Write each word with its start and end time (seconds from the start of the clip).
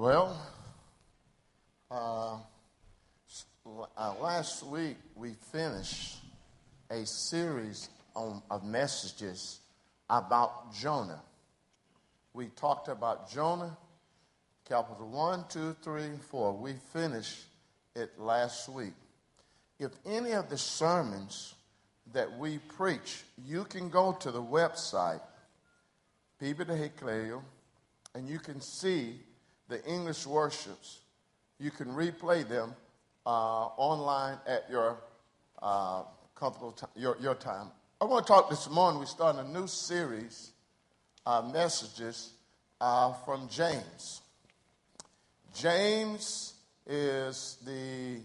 Well, 0.00 0.40
uh, 1.90 2.36
uh, 3.66 4.14
last 4.20 4.64
week 4.64 4.96
we 5.16 5.32
finished 5.50 6.18
a 6.88 7.04
series 7.04 7.88
on, 8.14 8.40
of 8.48 8.64
messages 8.64 9.58
about 10.08 10.72
Jonah. 10.72 11.20
We 12.32 12.46
talked 12.46 12.86
about 12.86 13.28
Jonah, 13.28 13.76
capital 14.68 15.08
1, 15.08 15.46
2, 15.48 15.76
3, 15.82 16.10
4. 16.30 16.52
We 16.52 16.74
finished 16.92 17.40
it 17.96 18.20
last 18.20 18.68
week. 18.68 18.94
If 19.80 19.90
any 20.06 20.30
of 20.30 20.48
the 20.48 20.58
sermons 20.58 21.54
that 22.12 22.38
we 22.38 22.58
preach, 22.58 23.24
you 23.44 23.64
can 23.64 23.88
go 23.88 24.12
to 24.12 24.30
the 24.30 24.44
website, 24.44 25.22
Hecleo, 26.40 27.42
and 28.14 28.28
you 28.28 28.38
can 28.38 28.60
see 28.60 29.22
the 29.68 29.84
English 29.84 30.26
worships. 30.26 31.00
You 31.58 31.70
can 31.70 31.88
replay 31.88 32.48
them 32.48 32.74
uh, 33.26 33.66
online 33.76 34.38
at 34.46 34.68
your 34.70 34.96
uh, 35.62 36.02
comfortable 36.34 36.72
time, 36.72 36.90
your, 36.96 37.16
your 37.20 37.34
time. 37.34 37.68
I 38.00 38.04
want 38.04 38.26
to 38.26 38.32
talk 38.32 38.48
this 38.48 38.70
morning. 38.70 39.00
We're 39.00 39.06
starting 39.06 39.40
a 39.40 39.48
new 39.48 39.66
series, 39.66 40.52
uh, 41.26 41.42
messages 41.52 42.30
uh, 42.80 43.12
from 43.24 43.48
James. 43.48 44.22
James 45.54 46.54
is 46.86 47.58
the 47.66 48.20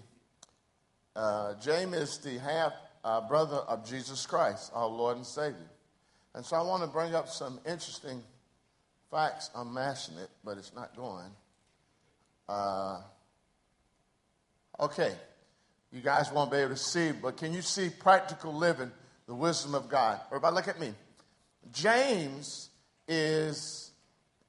uh, 1.15 1.53
James 1.61 1.95
is 1.95 2.17
the 2.19 2.39
half 2.39 2.73
uh, 3.03 3.21
brother 3.21 3.57
of 3.57 3.87
Jesus 3.87 4.25
Christ, 4.25 4.71
our 4.73 4.87
Lord 4.87 5.17
and 5.17 5.25
Savior. 5.25 5.69
And 6.33 6.43
so 6.45 6.55
I 6.55 6.61
want 6.61 6.81
to 6.83 6.87
bring 6.87 7.13
up 7.13 7.29
some 7.29 7.59
interesting 7.65 8.23
facts. 9.13 9.51
I'm 9.53 9.71
mashing 9.75 10.17
it, 10.17 10.29
but 10.43 10.57
it's 10.57 10.73
not 10.73 10.95
going. 10.97 11.29
Uh, 12.49 12.99
okay. 14.79 15.13
You 15.91 16.01
guys 16.01 16.31
won't 16.31 16.49
be 16.49 16.57
able 16.57 16.71
to 16.71 16.77
see, 16.77 17.11
but 17.11 17.37
can 17.37 17.53
you 17.53 17.61
see 17.61 17.89
practical 17.89 18.51
living, 18.51 18.91
the 19.27 19.35
wisdom 19.35 19.75
of 19.75 19.87
God? 19.87 20.19
Everybody, 20.27 20.55
look 20.55 20.67
at 20.67 20.79
me. 20.79 20.93
James 21.71 22.69
is 23.07 23.91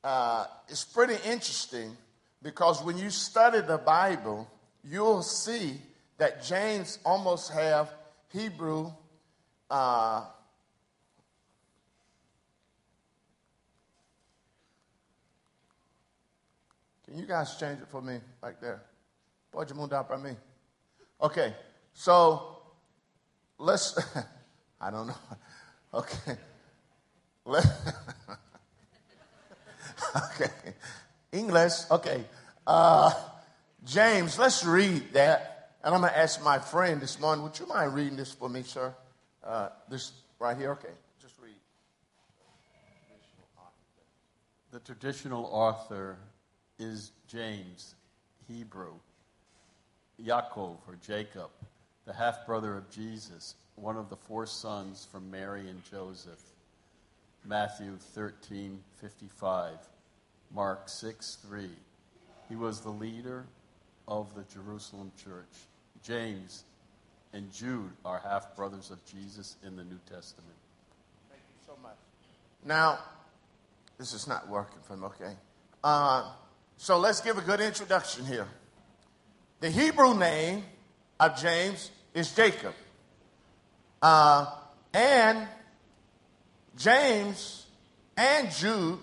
uh, 0.02 0.46
pretty 0.94 1.16
interesting 1.28 1.94
because 2.42 2.82
when 2.82 2.96
you 2.96 3.10
study 3.10 3.60
the 3.60 3.76
Bible, 3.76 4.50
you'll 4.82 5.22
see 5.22 5.74
that 6.16 6.42
James 6.42 6.98
almost 7.04 7.52
have 7.52 7.92
Hebrew 8.32 8.90
uh, 9.70 10.24
Can 17.06 17.18
you 17.18 17.26
guys 17.26 17.56
change 17.56 17.80
it 17.80 17.88
for 17.88 18.00
me 18.00 18.18
right 18.42 18.58
there? 18.60 18.82
Pode 19.52 19.70
mudar 19.74 20.06
para 20.06 20.18
mim. 20.18 20.36
Okay, 21.20 21.54
so 21.92 22.58
let's, 23.58 23.98
I 24.80 24.90
don't 24.90 25.06
know. 25.06 25.14
Okay. 25.94 26.36
Let, 27.44 27.64
okay. 30.16 30.50
English, 31.30 31.88
okay. 31.88 32.24
Uh, 32.66 33.12
James, 33.84 34.36
let's 34.40 34.64
read 34.64 35.12
that. 35.12 35.70
And 35.84 35.94
I'm 35.94 36.00
going 36.00 36.12
to 36.12 36.18
ask 36.18 36.42
my 36.42 36.58
friend 36.58 37.00
this 37.00 37.20
morning, 37.20 37.44
would 37.44 37.56
you 37.60 37.66
mind 37.68 37.94
reading 37.94 38.16
this 38.16 38.32
for 38.32 38.48
me, 38.48 38.64
sir? 38.64 38.92
Uh, 39.44 39.68
this 39.88 40.10
right 40.40 40.56
here? 40.56 40.72
Okay, 40.72 40.88
just 41.20 41.34
read. 41.40 41.54
The 44.72 44.80
traditional 44.80 45.44
author 45.44 46.18
is 46.78 47.12
James, 47.28 47.94
Hebrew, 48.48 48.94
Yaakov 50.22 50.78
or 50.86 50.98
Jacob, 51.06 51.50
the 52.04 52.12
half 52.12 52.46
brother 52.46 52.76
of 52.76 52.90
Jesus, 52.90 53.54
one 53.76 53.96
of 53.96 54.10
the 54.10 54.16
four 54.16 54.46
sons 54.46 55.06
from 55.10 55.30
Mary 55.30 55.68
and 55.68 55.82
Joseph. 55.90 56.40
Matthew 57.46 57.96
13, 57.98 58.80
55, 59.00 59.72
Mark 60.54 60.88
6, 60.88 61.38
3. 61.46 61.68
He 62.48 62.56
was 62.56 62.80
the 62.80 62.90
leader 62.90 63.44
of 64.08 64.34
the 64.34 64.44
Jerusalem 64.52 65.12
church. 65.22 65.66
James 66.02 66.64
and 67.32 67.52
Jude 67.52 67.90
are 68.04 68.18
half 68.18 68.54
brothers 68.56 68.90
of 68.90 69.04
Jesus 69.04 69.56
in 69.66 69.76
the 69.76 69.84
New 69.84 69.98
Testament. 70.08 70.54
Thank 71.28 71.42
you 71.42 71.66
so 71.66 71.74
much. 71.82 71.96
Now, 72.64 72.98
this 73.98 74.14
is 74.14 74.26
not 74.26 74.48
working 74.48 74.80
for 74.82 74.96
me, 74.96 75.06
okay? 75.06 75.34
Uh, 75.82 76.30
so 76.76 76.98
let's 76.98 77.20
give 77.20 77.38
a 77.38 77.42
good 77.42 77.60
introduction 77.60 78.26
here. 78.26 78.48
The 79.60 79.70
Hebrew 79.70 80.14
name 80.14 80.64
of 81.18 81.36
James 81.36 81.90
is 82.12 82.34
Jacob. 82.34 82.74
Uh, 84.02 84.46
and 84.92 85.48
James 86.76 87.66
and 88.16 88.50
Jude 88.50 88.98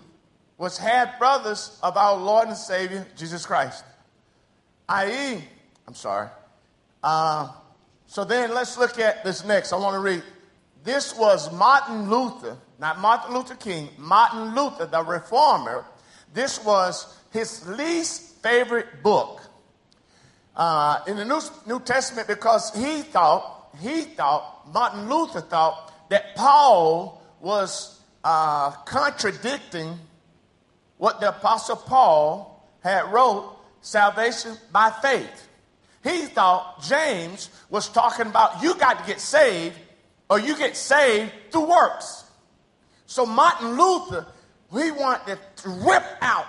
was 0.58 0.78
half 0.78 1.18
brothers 1.18 1.78
of 1.82 1.96
our 1.96 2.16
Lord 2.16 2.48
and 2.48 2.56
Savior, 2.56 3.06
Jesus 3.16 3.44
Christ. 3.44 3.84
I.e., 4.88 5.42
I'm 5.88 5.94
sorry. 5.94 6.28
Uh, 7.02 7.48
so 8.06 8.24
then 8.24 8.54
let's 8.54 8.78
look 8.78 8.98
at 8.98 9.24
this 9.24 9.44
next. 9.44 9.72
I 9.72 9.76
want 9.76 9.94
to 9.94 10.00
read. 10.00 10.22
This 10.84 11.16
was 11.16 11.52
Martin 11.52 12.10
Luther, 12.10 12.56
not 12.78 13.00
Martin 13.00 13.34
Luther 13.34 13.54
King, 13.54 13.88
Martin 13.98 14.54
Luther, 14.54 14.86
the 14.86 15.02
reformer. 15.02 15.84
This 16.34 16.62
was 16.64 17.16
his 17.32 17.66
least 17.66 18.42
favorite 18.42 19.02
book 19.02 19.40
uh, 20.56 21.00
in 21.06 21.16
the 21.16 21.24
New, 21.24 21.40
New 21.66 21.80
Testament 21.80 22.28
because 22.28 22.74
he 22.74 23.02
thought, 23.02 23.70
he 23.80 24.02
thought, 24.02 24.72
Martin 24.72 25.08
Luther 25.08 25.40
thought 25.40 25.92
that 26.10 26.36
Paul 26.36 27.22
was 27.40 28.00
uh, 28.22 28.70
contradicting 28.70 29.98
what 30.98 31.20
the 31.20 31.30
Apostle 31.30 31.76
Paul 31.76 32.64
had 32.82 33.10
wrote, 33.12 33.56
salvation 33.80 34.56
by 34.70 34.90
faith. 35.02 35.48
He 36.04 36.26
thought 36.26 36.82
James 36.82 37.50
was 37.70 37.88
talking 37.88 38.26
about 38.26 38.62
you 38.62 38.74
got 38.76 39.00
to 39.00 39.06
get 39.06 39.20
saved 39.20 39.76
or 40.28 40.38
you 40.38 40.56
get 40.56 40.76
saved 40.76 41.32
through 41.50 41.68
works. 41.70 42.24
So 43.06 43.26
Martin 43.26 43.76
Luther, 43.76 44.26
he 44.72 44.90
wanted 44.90 45.38
to 45.56 45.68
rip 45.68 46.04
out 46.20 46.46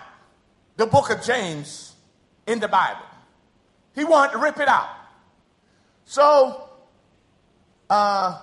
the 0.75 0.85
book 0.85 1.09
of 1.09 1.23
James 1.23 1.93
in 2.47 2.59
the 2.59 2.67
Bible. 2.67 3.05
He 3.95 4.03
wanted 4.03 4.33
to 4.33 4.37
rip 4.39 4.59
it 4.59 4.67
out. 4.67 4.89
So, 6.05 6.69
uh, 7.89 8.41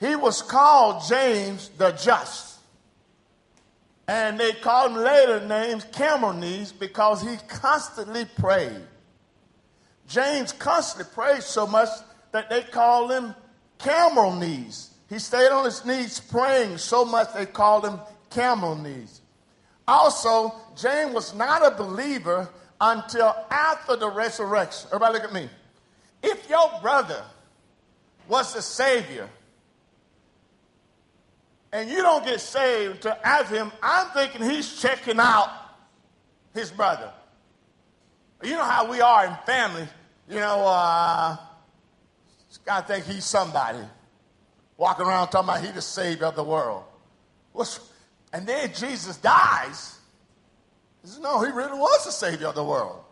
he 0.00 0.16
was 0.16 0.40
called 0.40 1.02
James 1.06 1.70
the 1.76 1.92
Just. 1.92 2.58
And 4.08 4.40
they 4.40 4.52
called 4.52 4.92
him 4.92 4.96
later 4.98 5.46
names 5.46 5.84
camel 5.92 6.32
knees 6.32 6.72
because 6.72 7.22
he 7.22 7.36
constantly 7.46 8.24
prayed. 8.24 8.82
James 10.08 10.52
constantly 10.52 11.12
prayed 11.14 11.42
so 11.42 11.66
much 11.66 11.88
that 12.32 12.50
they 12.50 12.62
called 12.62 13.12
him 13.12 13.34
camel 13.78 14.34
knees. 14.34 14.90
He 15.08 15.18
stayed 15.18 15.50
on 15.50 15.64
his 15.64 15.84
knees 15.84 16.18
praying 16.18 16.78
so 16.78 17.04
much 17.04 17.32
they 17.34 17.46
called 17.46 17.84
him 17.84 18.00
camel 18.30 18.74
knees. 18.74 19.19
Also, 19.90 20.54
James 20.76 21.12
was 21.12 21.34
not 21.34 21.66
a 21.66 21.76
believer 21.76 22.48
until 22.80 23.34
after 23.50 23.96
the 23.96 24.08
resurrection. 24.08 24.86
Everybody 24.86 25.14
look 25.14 25.24
at 25.24 25.32
me. 25.32 25.50
If 26.22 26.48
your 26.48 26.70
brother 26.80 27.24
was 28.28 28.54
the 28.54 28.62
Savior 28.62 29.28
and 31.72 31.90
you 31.90 32.02
don't 32.02 32.24
get 32.24 32.40
saved 32.40 33.02
to 33.02 33.18
have 33.24 33.48
him, 33.48 33.72
I'm 33.82 34.06
thinking 34.10 34.48
he's 34.48 34.80
checking 34.80 35.18
out 35.18 35.50
his 36.54 36.70
brother. 36.70 37.12
You 38.44 38.52
know 38.52 38.64
how 38.64 38.88
we 38.88 39.00
are 39.00 39.26
in 39.26 39.36
family. 39.44 39.88
You 40.28 40.36
know, 40.36 40.68
uh, 40.68 41.36
guy 42.64 42.80
think 42.82 43.06
he's 43.06 43.24
somebody. 43.24 43.80
Walking 44.76 45.04
around 45.04 45.30
talking 45.30 45.48
about 45.48 45.64
he's 45.64 45.74
the 45.74 45.82
savior 45.82 46.26
of 46.26 46.36
the 46.36 46.44
world. 46.44 46.84
What's, 47.52 47.89
and 48.32 48.46
then 48.46 48.72
Jesus 48.74 49.16
dies. 49.16 49.98
He 51.02 51.08
says, 51.08 51.20
no, 51.20 51.42
he 51.42 51.50
really 51.50 51.78
was 51.78 52.04
the 52.04 52.12
Savior 52.12 52.48
of 52.48 52.54
the 52.54 52.64
world. 52.64 53.02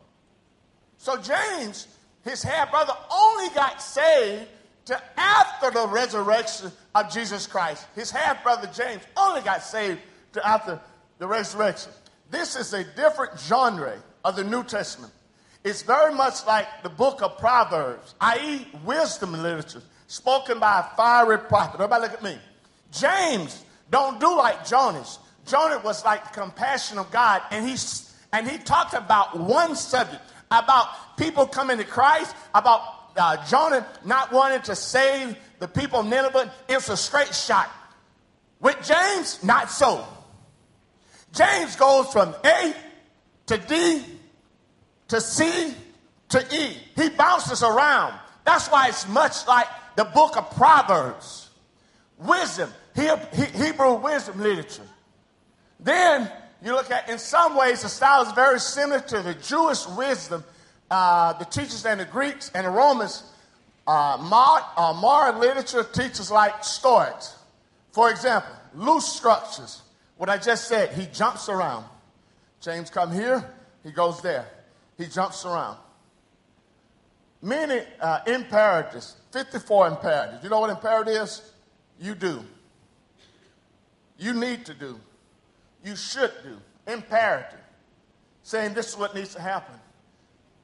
So 0.99 1.17
James, 1.17 1.89
his 2.25 2.43
half 2.43 2.71
brother, 2.71 2.93
only 3.11 3.49
got 3.55 3.81
saved 3.81 4.47
to 4.87 5.03
after 5.17 5.71
the 5.71 5.87
resurrection 5.89 6.73
of 6.95 7.13
Jesus 7.13 7.47
Christ. 7.47 7.87
His 7.95 8.11
half 8.11 8.43
brother 8.43 8.69
James 8.75 9.03
only 9.17 9.41
got 9.43 9.63
saved 9.63 10.01
to 10.33 10.47
after 10.47 10.81
the 11.19 11.27
resurrection. 11.27 11.93
This 12.31 12.57
is 12.57 12.73
a 12.73 12.85
different 12.85 13.39
genre 13.39 14.03
of 14.25 14.37
the 14.37 14.45
New 14.45 14.65
Testament. 14.65 15.13
It's 15.65 15.83
very 15.83 16.15
much 16.15 16.47
like 16.47 16.67
the 16.83 16.89
book 16.89 17.23
of 17.23 17.39
Proverbs, 17.39 18.15
i.e., 18.21 18.67
wisdom 18.85 19.33
literature, 19.33 19.83
spoken 20.07 20.59
by 20.59 20.81
a 20.81 20.97
fiery 20.97 21.39
prophet. 21.39 21.75
Everybody 21.75 22.03
look 22.03 22.13
at 22.13 22.23
me. 22.23 22.39
James 22.93 23.65
don't 23.91 24.21
do 24.21 24.37
like 24.37 24.67
Jonas. 24.67 25.19
Jonah 25.47 25.81
was 25.85 26.05
like 26.05 26.33
the 26.33 26.41
compassion 26.41 26.99
of 26.99 27.11
God, 27.11 27.43
and 27.51 27.67
he, 27.67 27.77
and 28.33 28.49
he 28.49 28.59
talked 28.59 28.95
about 28.95 29.39
one 29.39 29.77
subject 29.77 30.23
about 30.51 31.17
people 31.17 31.47
coming 31.47 31.79
to 31.79 31.85
Christ, 31.85 32.35
about 32.55 32.81
uh, 33.17 33.45
Jonah 33.47 33.87
not 34.05 34.33
wanting 34.33 34.63
to 34.63 34.77
save 34.77 35.37
the 35.59 35.69
people 35.69 36.01
of 36.01 36.07
Nineveh. 36.07 36.53
It's 36.69 36.89
a 36.89 36.97
straight 36.97 37.35
shot. 37.35 37.71
With 38.61 38.77
James, 38.83 39.43
not 39.45 39.71
so. 39.71 40.07
James 41.33 41.77
goes 41.77 42.11
from 42.13 42.35
A 42.45 42.75
to 43.47 43.59
D 43.59 44.05
to 45.09 45.21
C 45.21 45.75
to 46.31 46.55
E. 46.55 46.77
He 46.97 47.09
bounces 47.11 47.63
around. 47.63 48.19
That's 48.45 48.69
why 48.69 48.89
it's 48.89 49.07
much 49.09 49.47
like 49.47 49.67
the 49.97 50.05
book 50.05 50.37
of 50.37 50.51
Proverbs. 50.57 51.51
Wisdom, 52.19 52.73
Hebrew 52.95 53.95
wisdom 53.95 54.41
literature. 54.41 54.87
Then 55.81 56.31
you 56.63 56.73
look 56.73 56.91
at, 56.91 57.09
in 57.09 57.19
some 57.19 57.57
ways, 57.57 57.83
the 57.83 57.89
style 57.89 58.23
is 58.23 58.33
very 58.33 58.59
similar 58.59 59.01
to 59.01 59.23
the 59.23 59.35
Jewish 59.35 59.87
wisdom, 59.89 60.43
uh, 60.91 61.35
the 61.35 61.45
teachers 61.45 61.85
and 61.87 62.01
the 62.01 62.05
Greeks 62.05 62.51
and 62.55 62.67
the 62.67 62.71
Romans. 62.71 63.23
Uh, 63.87 64.17
uh, 64.77 64.93
modern 65.01 65.41
literature 65.41 65.85
teaches 65.85 66.31
like 66.31 66.65
Stoics. 66.65 67.37
For 67.93 68.11
example, 68.11 68.51
loose 68.75 69.07
structures. 69.07 69.83
What 70.17 70.29
I 70.29 70.37
just 70.37 70.69
said, 70.69 70.93
he 70.93 71.07
jumps 71.07 71.49
around. 71.49 71.85
James 72.61 72.91
come 72.91 73.13
here, 73.13 73.49
he 73.85 73.93
goes 73.93 74.21
there. 74.21 74.47
He 74.97 75.07
jumps 75.07 75.45
around. 75.45 75.79
Many 77.41 77.83
uh, 78.01 78.21
imperatives, 78.27 79.15
54 79.33 79.89
imperatives. 79.89 80.43
You 80.43 80.51
know 80.51 80.59
what 80.59 80.71
imperative 80.71 81.15
is? 81.23 81.53
You 82.01 82.17
do. 82.17 82.45
You 84.19 84.35
need 84.35 84.67
to 84.67 84.75
do. 84.75 85.01
You 85.85 85.97
should 85.97 86.33
do. 86.43 86.59
Imperative. 86.93 87.61
Saying 88.43 88.75
this 88.75 88.89
is 88.89 88.97
what 88.97 89.15
needs 89.15 89.35
to 89.35 89.41
happen. 89.41 89.75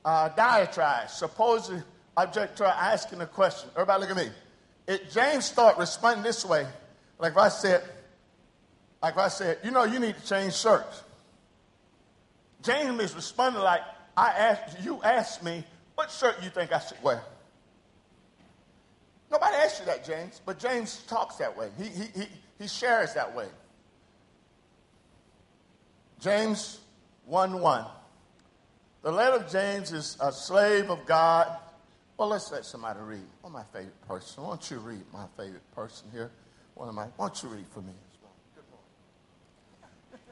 Uh, 0.05 0.29
diatribe. 0.31 1.09
Supposing 1.09 1.83
object 2.17 2.59
to 2.59 2.67
asking 2.67 3.21
a 3.21 3.27
question. 3.27 3.71
Everybody 3.75 4.01
look 4.01 4.11
at 4.11 4.17
me. 4.17 4.31
It, 4.87 5.11
James 5.11 5.45
start 5.45 5.79
responding 5.79 6.23
this 6.23 6.45
way. 6.45 6.67
Like 7.19 7.33
if 7.33 7.39
I 7.39 7.49
said, 7.49 7.83
like 9.03 9.15
if 9.15 9.19
I 9.19 9.29
said, 9.29 9.59
you 9.63 9.71
know, 9.71 9.85
you 9.85 9.99
need 9.99 10.17
to 10.17 10.27
change 10.27 10.55
shirts. 10.55 11.03
James 12.63 13.01
is 13.03 13.15
responding 13.15 13.63
like, 13.63 13.83
I 14.17 14.31
asked, 14.31 14.83
you 14.83 15.01
asked 15.03 15.43
me, 15.43 15.65
what 15.95 16.11
shirt 16.11 16.37
you 16.43 16.51
think 16.51 16.73
I 16.73 16.81
should 16.81 17.03
wear? 17.03 17.23
Nobody 19.31 19.57
asked 19.57 19.81
you 19.81 19.87
that, 19.87 20.05
James, 20.05 20.41
but 20.45 20.59
James 20.59 21.03
talks 21.07 21.37
that 21.37 21.57
way. 21.57 21.69
He, 21.77 21.85
he, 21.85 22.05
he, 22.15 22.27
he 22.59 22.69
shares 22.69 23.15
that 23.15 23.35
way. 23.35 23.49
James 26.21 26.81
1 27.27 27.61
1. 27.61 27.85
The 29.03 29.13
letter 29.13 29.37
of 29.37 29.51
James 29.51 29.93
is 29.93 30.17
a 30.21 30.33
slave 30.33 30.89
of 30.89 31.05
God. 31.05 31.59
Well, 32.17 32.29
let's 32.29 32.51
let 32.51 32.65
somebody 32.65 33.01
read. 33.01 33.27
Of 33.43 33.53
my 33.53 33.65
favorite 33.65 34.01
person. 34.09 34.43
Why 34.43 34.51
don't 34.51 34.71
you 34.71 34.79
read 34.79 35.03
my 35.13 35.27
favorite 35.37 35.75
person 35.75 36.09
here? 36.13 36.31
One 36.75 36.89
of 36.89 36.95
my, 36.95 37.07
why 37.17 37.27
don't 37.27 37.43
you 37.43 37.49
read 37.51 37.67
for 37.73 37.81
me? 37.81 37.93
As 37.93 38.19
well? 38.23 38.33
Good 38.55 38.65
point. 38.71 40.23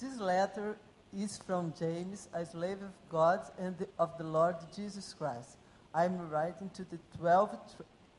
This 0.00 0.20
letter 0.20 0.76
is 1.16 1.38
from 1.38 1.72
James, 1.78 2.28
a 2.34 2.44
slave 2.44 2.82
of 2.82 2.92
God 3.10 3.40
and 3.58 3.74
of 3.98 4.16
the 4.18 4.24
Lord 4.24 4.56
Jesus 4.74 5.14
Christ. 5.14 5.56
I 5.94 6.04
am 6.04 6.28
writing 6.30 6.70
to 6.74 6.84
the 6.84 6.98
12 7.18 7.58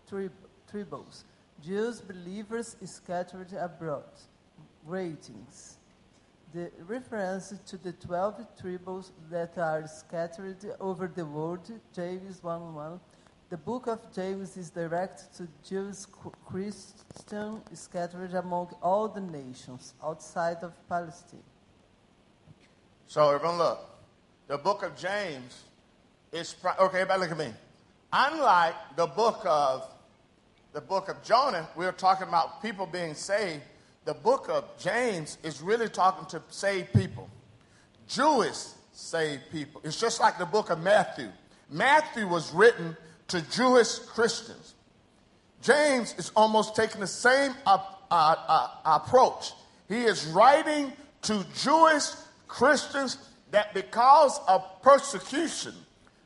tri- 0.10 0.30
tribes, 0.70 1.26
Jews 1.64 2.02
believers 2.02 2.76
scattered 2.86 3.54
abroad. 3.54 4.04
ratings. 4.86 5.78
The 6.54 6.72
reference 6.88 7.54
to 7.68 7.78
the 7.78 7.92
12 7.92 8.48
tribes 8.60 9.12
that 9.30 9.58
are 9.58 9.86
scattered 9.86 10.58
over 10.80 11.12
the 11.14 11.26
world, 11.26 11.70
James 11.94 12.42
1 12.42 12.74
1. 12.74 13.00
The 13.50 13.58
book 13.58 13.88
of 13.88 14.00
James 14.14 14.58
is 14.58 14.70
directed 14.70 15.34
to 15.38 15.48
Jews, 15.68 16.08
Christians 16.46 17.62
scattered 17.74 18.34
among 18.34 18.76
all 18.82 19.08
the 19.08 19.22
nations 19.22 19.94
outside 20.04 20.58
of 20.64 20.74
Palestine. 20.90 21.44
So 23.08 23.30
everyone 23.30 23.58
look. 23.58 23.80
The 24.48 24.58
book 24.58 24.84
of 24.84 24.96
James 24.98 25.64
is 26.32 26.56
okay, 26.64 27.02
everybody 27.02 27.22
look 27.22 27.32
at 27.32 27.38
me. 27.38 27.54
Unlike 28.12 28.76
the 28.96 29.08
book 29.08 29.42
of 29.46 29.88
the 30.78 30.82
book 30.82 31.10
of 31.10 31.24
Jonah, 31.24 31.68
we 31.76 31.88
are 31.88 31.92
talking 31.92 32.28
about 32.28 32.62
people 32.62 32.86
being 32.86 33.16
saved. 33.16 33.64
The 34.06 34.14
book 34.14 34.48
of 34.48 34.64
James 34.78 35.40
is 35.42 35.60
really 35.60 35.90
talking 35.90 36.28
to 36.28 36.40
saved 36.50 36.94
people. 36.94 37.28
Jewish 38.08 38.64
saved 38.94 39.42
people. 39.52 39.82
It's 39.84 40.00
just 40.00 40.22
like 40.22 40.38
the 40.38 40.46
book 40.46 40.70
of 40.70 40.80
Matthew. 40.84 41.30
Matthew 41.72 42.28
was 42.28 42.54
written 42.54 42.96
to 43.30 43.42
Jewish 43.50 43.98
Christians. 43.98 44.76
James 45.64 46.14
is 46.20 46.32
almost 46.36 46.76
taking 46.76 47.02
the 47.02 47.08
same 47.08 47.56
uh, 47.66 47.80
uh, 48.12 48.36
uh, 48.48 48.68
approach. 48.86 49.54
He 49.90 50.04
is 50.04 50.28
writing 50.28 50.94
to 51.24 51.44
Jewish 51.56 52.04
Christians 52.48 53.18
that 53.50 53.74
because 53.74 54.40
of 54.48 54.64
persecution, 54.84 55.74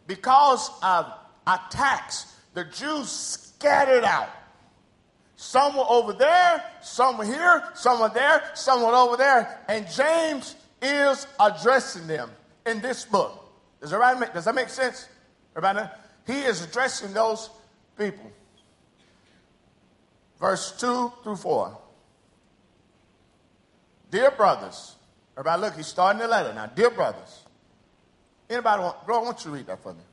because 0.08 0.70
of 0.84 1.06
attacks, 1.48 2.36
the 2.54 2.66
Jews 2.66 3.10
scattered 3.10 4.04
out. 4.04 4.28
Some 5.42 5.76
were 5.76 5.90
over 5.90 6.14
there, 6.14 6.64
some 6.84 7.18
were 7.18 7.26
here, 7.26 7.64
some 7.74 8.00
were 8.00 8.10
there, 8.10 8.44
some 8.54 8.84
were 8.84 8.94
over 8.94 9.18
there, 9.18 9.60
and 9.68 9.90
James 9.90 10.56
is 10.80 11.26
addressing 11.40 12.06
them 12.06 12.30
in 12.68 12.80
this 12.80 13.06
book. 13.06 13.44
Does 13.82 13.90
that 13.90 14.20
make, 14.20 14.36
does 14.36 14.46
that 14.46 14.54
make 14.54 14.70
sense? 14.70 15.08
Everybody? 15.58 15.90
He 16.28 16.42
is 16.42 16.64
addressing 16.64 17.12
those 17.14 17.50
people. 17.98 18.32
Verse 20.40 20.74
2 20.80 21.12
through 21.24 21.38
4. 21.38 21.76
Dear 24.12 24.30
brothers, 24.30 24.96
Everybody, 25.36 25.62
look, 25.62 25.76
he's 25.76 25.88
starting 25.88 26.22
the 26.22 26.28
letter 26.28 26.54
now. 26.54 26.68
Dear 26.68 26.92
brothers, 26.92 27.46
anybody 28.48 28.84
want, 28.84 29.08
girl, 29.08 29.22
I 29.22 29.24
want 29.24 29.40
you 29.40 29.50
to 29.50 29.58
read 29.58 29.66
that 29.66 29.82
for 29.82 29.94
me. 29.94 30.04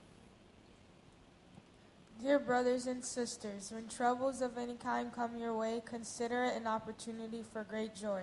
Dear 2.21 2.41
brothers 2.41 2.89
and 2.89 3.05
sisters, 3.05 3.71
when 3.73 3.87
troubles 3.87 4.41
of 4.41 4.59
any 4.59 4.75
kind 4.75 5.13
come 5.13 5.37
your 5.37 5.55
way, 5.55 5.81
consider 5.85 6.45
it 6.45 6.57
an 6.57 6.67
opportunity 6.67 7.45
for 7.53 7.63
great 7.63 7.95
joy. 7.95 8.23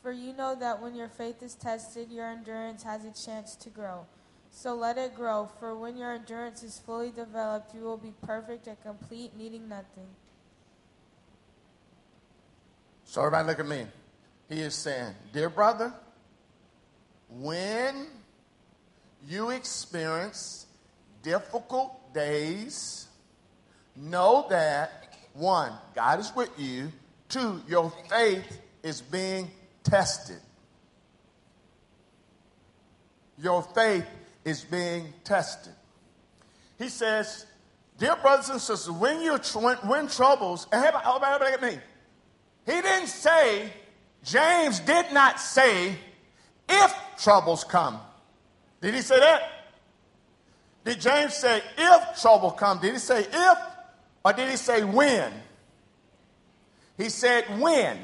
For 0.00 0.12
you 0.12 0.32
know 0.32 0.54
that 0.54 0.80
when 0.80 0.94
your 0.94 1.08
faith 1.08 1.42
is 1.42 1.54
tested, 1.54 2.10
your 2.10 2.28
endurance 2.28 2.84
has 2.84 3.04
a 3.04 3.12
chance 3.12 3.56
to 3.56 3.68
grow. 3.68 4.06
So 4.50 4.74
let 4.74 4.96
it 4.96 5.14
grow, 5.14 5.48
for 5.58 5.74
when 5.74 5.96
your 5.96 6.12
endurance 6.12 6.62
is 6.62 6.78
fully 6.78 7.10
developed, 7.10 7.74
you 7.74 7.80
will 7.82 7.96
be 7.96 8.12
perfect 8.22 8.66
and 8.68 8.80
complete, 8.82 9.36
needing 9.36 9.68
nothing. 9.68 10.06
So 13.04 13.22
everybody 13.22 13.48
look 13.48 13.58
at 13.58 13.66
me. 13.66 13.86
He 14.48 14.60
is 14.60 14.74
saying, 14.74 15.14
Dear 15.32 15.48
brother, 15.48 15.92
when 17.28 18.06
you 19.26 19.50
experience 19.50 20.66
difficult 21.22 22.12
days, 22.12 23.08
know 23.96 24.46
that 24.50 25.14
one, 25.34 25.72
God 25.94 26.20
is 26.20 26.32
with 26.34 26.50
you. 26.58 26.92
Two, 27.28 27.62
your 27.68 27.92
faith 28.08 28.60
is 28.82 29.00
being 29.00 29.50
tested. 29.82 30.40
Your 33.38 33.62
faith 33.62 34.06
is 34.44 34.62
being 34.64 35.12
tested. 35.24 35.72
He 36.78 36.88
says, 36.88 37.46
Dear 37.98 38.16
brothers 38.16 38.48
and 38.48 38.60
sisters, 38.60 38.90
when 38.90 39.20
you 39.20 39.36
when, 39.84 40.08
troubles, 40.08 40.66
everybody 40.72 41.44
look 41.44 41.52
at 41.52 41.62
me. 41.62 41.78
He 42.66 42.80
didn't 42.80 43.08
say, 43.08 43.72
James 44.24 44.80
did 44.80 45.12
not 45.12 45.40
say, 45.40 45.96
if 46.68 46.94
troubles 47.18 47.64
come. 47.64 48.00
Did 48.80 48.94
he 48.94 49.00
say 49.02 49.20
that? 49.20 49.42
Did 50.84 51.00
James 51.00 51.34
say 51.34 51.62
if 51.78 52.20
trouble 52.20 52.50
come? 52.50 52.80
Did 52.80 52.94
he 52.94 52.98
say 52.98 53.26
if 53.30 53.58
or 54.24 54.32
did 54.32 54.50
he 54.50 54.56
say 54.56 54.84
when? 54.84 55.32
He 56.96 57.08
said 57.08 57.44
when, 57.60 57.98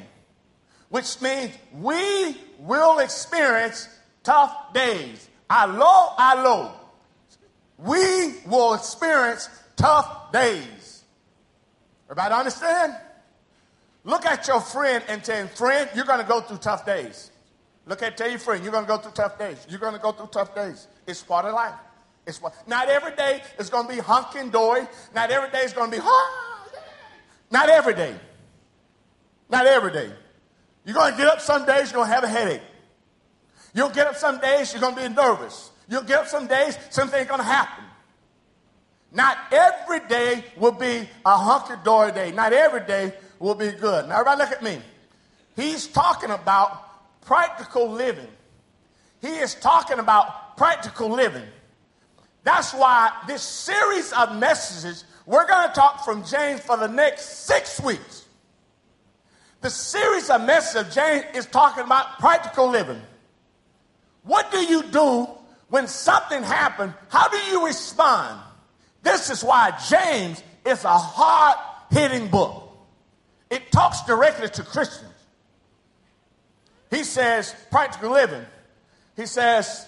which 0.89 1.21
means 1.21 1.53
we 1.73 2.37
will 2.59 2.99
experience 2.99 3.89
tough 4.23 4.73
days. 4.73 5.29
Alo, 5.51 6.15
alo. 6.19 6.73
We 7.79 8.35
will 8.47 8.75
experience 8.75 9.49
tough 9.77 10.33
days. 10.33 11.05
Everybody 12.11 12.35
understand? 12.35 12.95
Look 14.05 14.27
at 14.27 14.49
your 14.49 14.61
friend 14.61 15.05
and 15.09 15.23
tell 15.23 15.47
friend, 15.49 15.89
you're 15.95 16.05
going 16.05 16.21
to 16.21 16.27
go 16.27 16.41
through 16.41 16.59
tough 16.59 16.85
days. 16.85 17.31
Look 17.87 18.03
at 18.03 18.17
tell 18.17 18.29
your 18.29 18.39
friend, 18.39 18.63
you're 18.65 18.73
going 18.73 18.85
to 18.85 18.89
go 18.89 18.99
through 18.99 19.13
tough 19.13 19.39
days. 19.39 19.67
You're 19.69 19.79
going 19.79 19.95
to 19.95 19.99
go 20.01 20.13
through 20.13 20.29
tough 20.29 20.55
days. 20.55 20.89
It's 21.07 21.23
part 21.23 21.45
of 21.45 21.55
life. 21.55 21.75
It's 22.29 22.43
not 22.67 22.91
every 22.91 23.17
day 23.17 23.43
is 23.59 23.71
going 23.71 23.89
to 23.89 23.95
be 23.95 24.01
hunky 24.01 24.47
dory. 24.51 24.87
Not 25.15 25.31
every 25.31 25.51
day 25.51 25.63
is 25.65 25.73
going 25.73 25.91
to 25.91 25.97
be, 25.97 26.03
oh, 26.05 26.69
not 27.51 27.71
every 27.71 27.95
day. 27.95 28.15
Not 29.49 29.67
every 29.67 29.93
day. 29.93 30.13
You're 30.85 30.95
going 30.95 31.13
to 31.13 31.19
get 31.19 31.27
up 31.27 31.41
some 31.41 31.65
days, 31.65 31.91
you're 31.91 32.01
going 32.01 32.09
to 32.09 32.15
have 32.15 32.25
a 32.25 32.29
headache. 32.29 32.63
You'll 33.73 33.89
get 33.89 34.07
up 34.07 34.17
some 34.17 34.39
days, 34.41 34.73
you're 34.73 34.83
going 34.83 34.95
to 34.95 35.09
be 35.09 35.15
nervous. 35.15 35.71
You'll 35.89 36.03
get 36.03 36.19
up 36.19 36.27
some 36.29 36.47
days, 36.47 36.77
something's 36.91 37.29
going 37.29 37.41
to 37.41 37.47
happen. 37.47 37.85
Not 39.11 39.39
every 39.51 40.01
day 40.01 40.45
will 40.59 40.73
be 40.73 41.09
a 41.25 41.37
hunky 41.37 41.83
dory 41.83 42.13
day. 42.13 42.31
Not 42.31 42.53
every 42.53 42.87
day 42.87 43.15
will 43.39 43.55
be 43.55 43.71
good. 43.71 44.07
Now, 44.07 44.21
everybody, 44.21 44.43
look 44.43 44.53
at 44.53 44.63
me. 44.63 44.79
He's 45.57 45.87
talking 45.87 46.31
about 46.31 47.23
practical 47.23 47.91
living. 47.91 48.29
He 49.23 49.29
is 49.29 49.55
talking 49.55 49.99
about 49.99 50.59
practical 50.59 51.09
living. 51.09 51.47
That's 52.45 52.73
why 52.73 53.11
this 53.27 53.43
series 53.43 54.13
of 54.13 54.37
messages, 54.37 55.05
we're 55.27 55.47
going 55.47 55.69
to 55.69 55.75
talk 55.75 56.05
from 56.05 56.25
James 56.25 56.61
for 56.61 56.77
the 56.77 56.89
next 56.89 57.47
six 57.47 57.81
weeks. 57.81 58.25
The 59.61 59.71
series 59.71 60.31
of 60.31 60.43
messages 60.43 60.89
of 60.89 60.95
James 60.95 61.25
is 61.35 61.47
talking 61.47 61.85
about 61.85 62.19
practical 62.19 62.69
living. 62.69 63.01
What 64.23 64.51
do 64.51 64.59
you 64.59 64.83
do 64.85 65.29
when 65.69 65.87
something 65.87 66.43
happens? 66.43 66.95
How 67.09 67.29
do 67.29 67.39
you 67.51 67.67
respond? 67.67 68.41
This 69.03 69.31
is 69.31 69.43
why 69.43 69.73
James 69.89 70.43
is 70.65 70.85
a 70.85 70.97
hard 70.97 71.59
hitting 71.91 72.29
book. 72.29 72.65
It 73.51 73.73
talks 73.73 74.03
directly 74.03 74.49
to 74.49 74.63
Christians. 74.63 75.13
He 76.91 77.05
says, 77.05 77.55
practical 77.71 78.11
living. 78.11 78.45
He 79.17 79.27
says, 79.27 79.87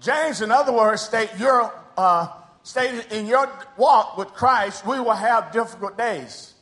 James, 0.00 0.40
in 0.40 0.50
other 0.50 0.72
words, 0.72 1.02
state 1.02 1.30
your 1.38 1.72
uh, 2.00 2.28
stated 2.62 3.12
in 3.12 3.26
your 3.26 3.46
walk 3.76 4.16
with 4.16 4.28
Christ, 4.28 4.86
we 4.86 4.98
will 5.00 5.12
have 5.12 5.52
difficult 5.52 5.98
days, 5.98 6.54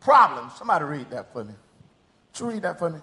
problems. 0.00 0.54
Somebody 0.56 0.84
read 0.84 1.10
that 1.10 1.32
for 1.32 1.44
me. 1.44 1.54
Would 1.54 2.40
you 2.40 2.50
read 2.50 2.62
that 2.62 2.78
for 2.78 2.90
me? 2.90 2.98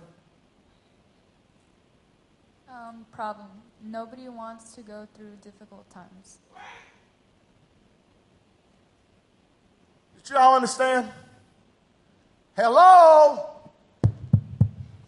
Um, 2.69 3.05
problem. 3.11 3.47
Nobody 3.83 4.27
wants 4.27 4.73
to 4.75 4.81
go 4.81 5.07
through 5.15 5.37
difficult 5.41 5.89
times. 5.89 6.39
Did 10.17 10.29
you 10.29 10.37
all 10.37 10.55
understand? 10.55 11.09
Hello? 12.55 13.45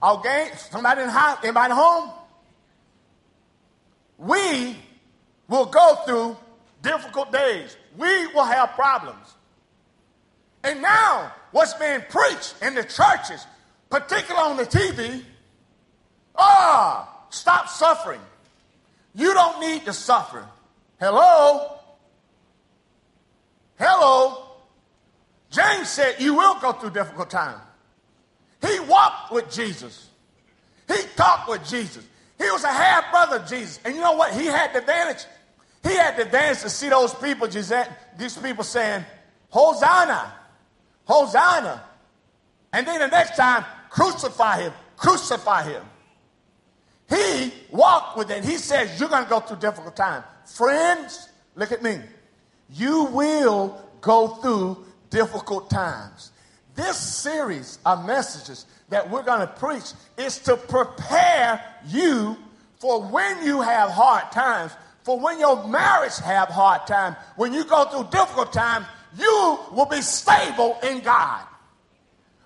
Okay, 0.02 0.50
somebody 0.72 1.02
in 1.02 1.08
the 1.08 1.14
house, 1.14 1.40
anybody 1.44 1.74
home? 1.74 2.10
We 4.18 4.78
will 5.50 5.66
go 5.66 5.96
through 6.06 6.38
difficult 6.84 7.32
days. 7.32 7.76
We 7.98 8.28
will 8.28 8.46
have 8.46 8.74
problems. 8.74 9.34
And 10.64 10.82
now, 10.82 11.34
what's 11.52 11.74
being 11.74 12.02
preached 12.10 12.56
in 12.62 12.76
the 12.76 12.84
churches, 12.84 13.46
particularly 13.90 14.52
on 14.52 14.58
the 14.58 14.66
TV, 14.66 15.24
ah, 16.36 17.26
stop 17.30 17.68
suffering. 17.68 18.22
You 19.16 19.34
don't 19.34 19.60
need 19.60 19.86
to 19.86 19.94
suffer. 19.94 20.46
Hello? 21.00 21.80
Hello? 23.80 24.44
James 25.50 25.90
said 25.90 26.16
you 26.20 26.36
will 26.36 26.60
go 26.60 26.72
through 26.74 26.92
difficult 26.92 27.30
times. 27.30 27.60
He 28.62 28.80
walked 28.82 29.32
with 29.32 29.52
Jesus. 29.52 30.10
He 30.88 31.02
talked 31.16 31.50
with 31.50 31.68
Jesus. 31.68 32.06
He 32.38 32.50
was 32.50 32.64
a 32.64 32.72
half 32.72 33.12
brother 33.12 33.38
of 33.38 33.48
Jesus. 33.48 33.80
And 33.84 33.96
you 33.96 34.02
know 34.02 34.14
what? 34.14 34.34
He 34.34 34.46
had 34.46 34.74
the 34.74 34.80
advantage. 34.80 35.26
He 35.84 35.94
had 35.96 36.16
to 36.18 36.26
dance 36.26 36.62
to 36.64 36.70
see 36.70 36.90
those 36.90 37.14
people, 37.14 37.48
these 37.48 38.38
people 38.38 38.64
saying, 38.64 39.06
Hosanna, 39.50 40.34
Hosanna. 41.06 41.84
And 42.72 42.88
then 42.88 43.00
the 43.00 43.08
next 43.08 43.36
time, 43.36 43.66
crucify 43.90 44.62
him, 44.62 44.74
crucify 44.98 45.64
him. 45.64 45.84
He 47.10 47.54
walked 47.70 48.18
with 48.18 48.32
it. 48.32 48.44
He 48.44 48.58
says, 48.58 49.00
You're 49.00 49.10
going 49.10 49.26
to 49.26 49.30
go 49.30 49.42
through 49.42 49.58
difficult 49.58 49.96
times. 49.96 50.24
Friends, 50.46 51.30
look 51.56 51.72
at 51.72 51.84
me. 51.84 52.00
You 52.70 53.06
will 53.06 53.80
go 54.02 54.28
through 54.28 54.86
difficult 55.10 55.70
times. 55.70 56.32
This 56.76 56.98
series 56.98 57.78
of 57.86 58.06
messages 58.06 58.66
that 58.90 59.10
we're 59.10 59.24
going 59.24 59.42
to 59.42 59.54
preach 59.54 59.92
is 60.18 60.40
to 60.40 60.58
prepare 60.58 61.64
you 61.88 62.38
for 62.80 63.02
when 63.04 63.46
you 63.46 63.62
have 63.62 63.92
hard 63.92 64.32
times, 64.32 64.72
for 65.04 65.20
when 65.20 65.40
your 65.40 65.68
marriage 65.68 66.18
have 66.20 66.50
hard 66.50 66.88
times, 66.88 67.18
when 67.36 67.54
you 67.54 67.66
go 67.66 67.86
through 67.86 68.08
difficult 68.10 68.54
times, 68.54 68.86
you 69.18 69.60
will 69.72 69.86
be 69.86 70.02
stable 70.02 70.78
in 70.84 71.02
God. 71.02 71.46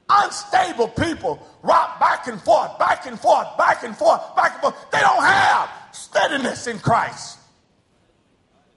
Unstable 0.09 0.87
people 0.89 1.45
rock 1.61 1.99
back 1.99 2.27
and 2.27 2.41
forth, 2.41 2.79
back 2.79 3.05
and 3.05 3.19
forth, 3.19 3.57
back 3.57 3.83
and 3.83 3.95
forth, 3.95 4.21
back 4.35 4.53
and 4.53 4.61
forth. 4.61 4.91
They 4.91 4.99
don't 4.99 5.23
have 5.23 5.69
steadiness 5.91 6.67
in 6.67 6.79
Christ. 6.79 7.37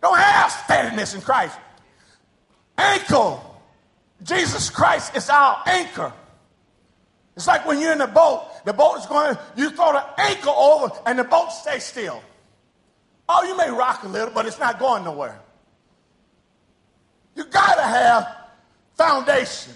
Don't 0.03 0.19
have 0.19 0.51
steadiness 0.51 1.15
in 1.15 1.21
Christ. 1.21 1.57
Anchor. 2.77 3.39
Jesus 4.23 4.69
Christ 4.69 5.17
is 5.17 5.31
our 5.31 5.63
anchor. 5.67 6.13
It's 7.37 7.47
like 7.47 7.67
when 7.67 7.81
you're 7.81 7.93
in 7.93 8.01
a 8.01 8.07
boat, 8.07 8.47
the 8.67 8.73
boat 8.73 8.99
is 8.99 9.07
going, 9.07 9.37
you 9.57 9.71
throw 9.71 9.93
the 9.93 10.21
anchor 10.21 10.51
over 10.51 10.91
and 11.07 11.19
the 11.19 11.25
boat 11.25 11.53
stays 11.53 11.85
still. 11.85 12.23
Oh, 13.33 13.45
you 13.45 13.57
may 13.57 13.71
rock 13.71 14.03
a 14.03 14.09
little, 14.09 14.35
but 14.35 14.45
it's 14.47 14.59
not 14.59 14.81
going 14.81 15.05
nowhere. 15.05 15.41
You 17.37 17.45
got 17.45 17.77
to 17.77 17.83
have 17.83 18.27
foundation. 18.97 19.73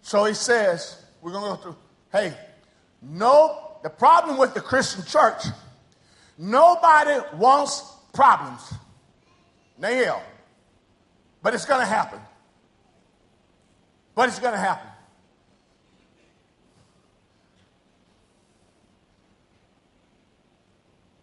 So 0.00 0.24
he 0.24 0.34
says, 0.34 1.00
we're 1.20 1.30
going 1.30 1.44
to 1.44 1.50
go 1.50 1.62
through, 1.62 1.76
hey, 2.10 2.34
no, 3.00 3.76
the 3.84 3.88
problem 3.88 4.36
with 4.36 4.52
the 4.52 4.60
Christian 4.60 5.04
church, 5.04 5.44
nobody 6.36 7.20
wants 7.36 7.84
problems. 8.12 8.74
Nail. 9.78 10.20
But 11.40 11.54
it's 11.54 11.66
going 11.66 11.82
to 11.82 11.86
happen. 11.86 12.18
But 14.16 14.28
it's 14.28 14.40
going 14.40 14.54
to 14.54 14.60
happen. 14.60 14.91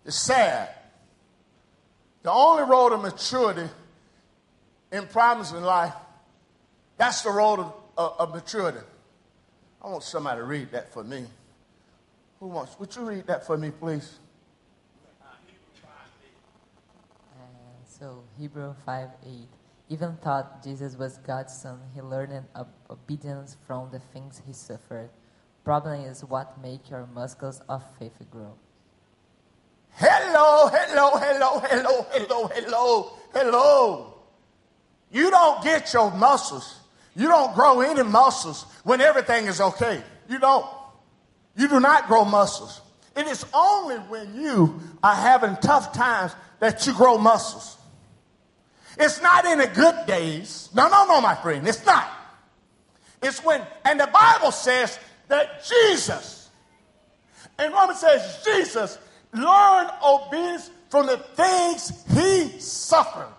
It's 0.09 0.17
sad. 0.17 0.69
The 2.23 2.31
only 2.31 2.63
road 2.63 2.93
of 2.93 3.01
maturity 3.03 3.69
in 4.91 5.05
problems 5.05 5.51
in 5.51 5.61
life, 5.61 5.93
that's 6.97 7.21
the 7.21 7.29
road 7.29 7.59
of, 7.59 7.75
of, 7.95 8.15
of 8.17 8.33
maturity. 8.33 8.79
I 9.79 9.87
want 9.87 10.01
somebody 10.01 10.39
to 10.39 10.45
read 10.45 10.71
that 10.71 10.91
for 10.91 11.03
me. 11.03 11.27
Who 12.39 12.47
wants? 12.47 12.79
Would 12.79 12.95
you 12.95 13.03
read 13.03 13.27
that 13.27 13.45
for 13.45 13.55
me, 13.55 13.69
please? 13.69 14.17
Uh, 15.21 15.35
so 17.87 18.23
Hebrew 18.39 18.73
5 18.87 19.09
8 19.23 19.31
even 19.89 20.17
thought 20.23 20.63
Jesus 20.63 20.95
was 20.95 21.19
God's 21.19 21.53
son, 21.53 21.81
he 21.93 22.01
learned 22.01 22.45
obedience 22.89 23.57
from 23.67 23.91
the 23.91 23.99
things 24.11 24.41
he 24.43 24.53
suffered. 24.53 25.11
Problem 25.63 26.01
is 26.01 26.25
what 26.25 26.59
make 26.59 26.89
your 26.89 27.05
muscles 27.13 27.61
of 27.69 27.83
faith 27.99 28.17
grow. 28.31 28.55
Hello, 30.41 30.69
hello, 30.71 31.17
hello, 31.17 31.59
hello, 31.59 32.07
hello, 32.13 32.47
hello, 32.47 33.11
hello. 33.33 34.13
You 35.11 35.29
don't 35.29 35.61
get 35.61 35.91
your 35.91 36.11
muscles. 36.11 36.79
You 37.13 37.27
don't 37.27 37.53
grow 37.53 37.81
any 37.81 38.03
muscles 38.03 38.63
when 38.85 39.01
everything 39.01 39.47
is 39.47 39.59
okay. 39.59 40.01
You 40.29 40.39
don't. 40.39 40.65
You 41.57 41.67
do 41.67 41.81
not 41.81 42.07
grow 42.07 42.23
muscles. 42.23 42.79
It 43.17 43.27
is 43.27 43.45
only 43.53 43.97
when 43.97 44.33
you 44.33 44.79
are 45.03 45.13
having 45.13 45.57
tough 45.57 45.91
times 45.91 46.33
that 46.61 46.87
you 46.87 46.93
grow 46.93 47.17
muscles. 47.17 47.75
It's 48.97 49.21
not 49.21 49.43
in 49.43 49.59
the 49.59 49.67
good 49.67 50.05
days. 50.05 50.69
No, 50.73 50.87
no, 50.87 51.05
no, 51.05 51.19
my 51.19 51.35
friend. 51.35 51.67
It's 51.67 51.85
not. 51.85 52.09
It's 53.21 53.43
when, 53.43 53.61
and 53.83 53.99
the 53.99 54.07
Bible 54.07 54.53
says 54.53 54.99
that 55.27 55.65
Jesus, 55.65 56.49
and 57.57 57.73
Romans 57.73 57.99
says 57.99 58.41
Jesus 58.45 58.97
learned 59.33 59.91
obedience 60.05 60.71
from 60.89 61.05
the 61.07 61.17
things 61.17 61.91
he 62.13 62.59
suffered. 62.59 63.33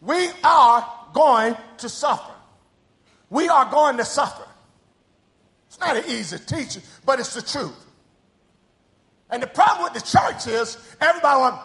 We 0.00 0.30
are 0.44 0.88
going 1.12 1.56
to 1.78 1.88
suffer. 1.88 2.32
We 3.30 3.48
are 3.48 3.70
going 3.70 3.96
to 3.96 4.04
suffer. 4.04 4.46
It's 5.68 5.80
not 5.80 5.96
an 5.96 6.04
easy 6.08 6.38
teaching, 6.38 6.82
but 7.04 7.18
it's 7.18 7.34
the 7.34 7.42
truth. 7.42 7.84
And 9.30 9.42
the 9.42 9.48
problem 9.48 9.92
with 9.92 10.02
the 10.02 10.08
church 10.08 10.46
is 10.46 10.78
everybody 11.00 11.38
wants, 11.38 11.58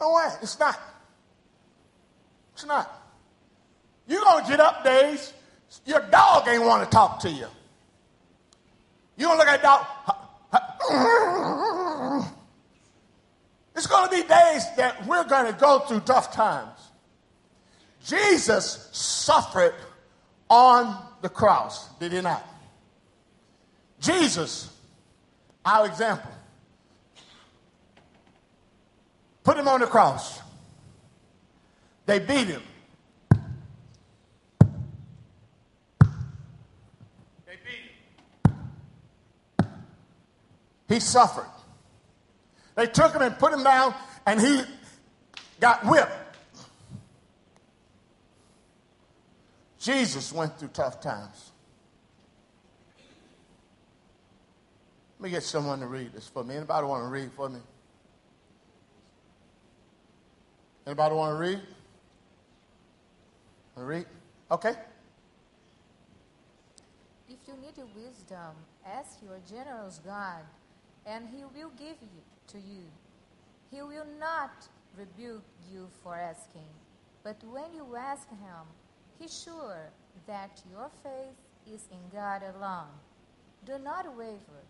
no 0.00 0.12
way. 0.12 0.28
It's 0.42 0.58
not. 0.58 0.78
It's 2.54 2.64
not. 2.64 3.02
You're 4.06 4.22
going 4.22 4.44
to 4.44 4.50
get 4.50 4.60
up 4.60 4.84
days, 4.84 5.32
your 5.84 6.00
dog 6.10 6.48
ain't 6.48 6.64
want 6.64 6.84
to 6.84 6.90
talk 6.90 7.20
to 7.20 7.30
you. 7.30 7.46
You 9.16 9.26
don't 9.26 9.38
look 9.38 9.48
at 9.48 9.62
dog. 9.62 9.86
It's 13.74 13.86
going 13.86 14.08
to 14.08 14.10
be 14.10 14.22
days 14.22 14.64
that 14.76 15.06
we're 15.06 15.24
going 15.24 15.52
to 15.52 15.58
go 15.58 15.80
through 15.80 16.00
tough 16.00 16.32
times. 16.32 16.78
Jesus 18.04 18.88
suffered 18.92 19.74
on 20.48 20.96
the 21.22 21.28
cross, 21.28 21.88
did 21.98 22.12
he 22.12 22.20
not? 22.20 22.46
Jesus, 24.00 24.70
our 25.64 25.86
example, 25.86 26.30
put 29.42 29.56
him 29.56 29.66
on 29.66 29.80
the 29.80 29.86
cross. 29.86 30.40
They 32.06 32.20
beat 32.20 32.46
him. 32.46 32.62
They 37.44 37.56
beat 37.64 37.82
him. 39.58 39.66
He 40.88 41.00
suffered. 41.00 41.48
They 42.74 42.86
took 42.86 43.12
him 43.14 43.22
and 43.22 43.38
put 43.38 43.52
him 43.52 43.64
down, 43.64 43.94
and 44.26 44.40
he 44.40 44.62
got 45.60 45.84
whipped. 45.84 46.12
Jesus 49.78 50.32
went 50.32 50.58
through 50.58 50.68
tough 50.68 51.00
times. 51.00 51.52
Let 55.18 55.24
me 55.24 55.30
get 55.30 55.42
someone 55.42 55.80
to 55.80 55.86
read 55.86 56.12
this 56.12 56.28
for 56.28 56.44
me. 56.44 56.56
Anybody 56.56 56.86
want 56.86 57.04
to 57.04 57.08
read 57.08 57.32
for 57.32 57.48
me? 57.48 57.60
Anybody 60.86 61.14
want 61.14 61.34
to 61.34 61.40
read? 61.40 61.60
Want 63.74 63.76
to 63.76 63.84
read? 63.84 64.06
Okay. 64.50 64.74
If 67.28 67.36
you 67.46 67.54
need 67.54 67.76
wisdom, 67.94 68.54
ask 68.84 69.18
your 69.22 69.38
generous 69.48 70.00
God, 70.04 70.42
and 71.06 71.28
He 71.28 71.44
will 71.44 71.70
give 71.78 71.96
it 72.02 72.48
to 72.48 72.58
you. 72.58 72.84
He 73.70 73.82
will 73.82 74.06
not 74.18 74.68
rebuke 74.96 75.44
you 75.70 75.88
for 76.02 76.16
asking, 76.16 76.70
but 77.22 77.36
when 77.44 77.72
you 77.74 77.96
ask 77.96 78.28
Him, 78.28 78.66
He's 79.18 79.42
sure 79.42 79.90
that 80.26 80.62
your 80.70 80.90
faith 81.02 81.36
is 81.72 81.88
in 81.90 81.98
God 82.12 82.42
alone. 82.54 82.92
Do 83.64 83.78
not 83.78 84.16
waver, 84.16 84.62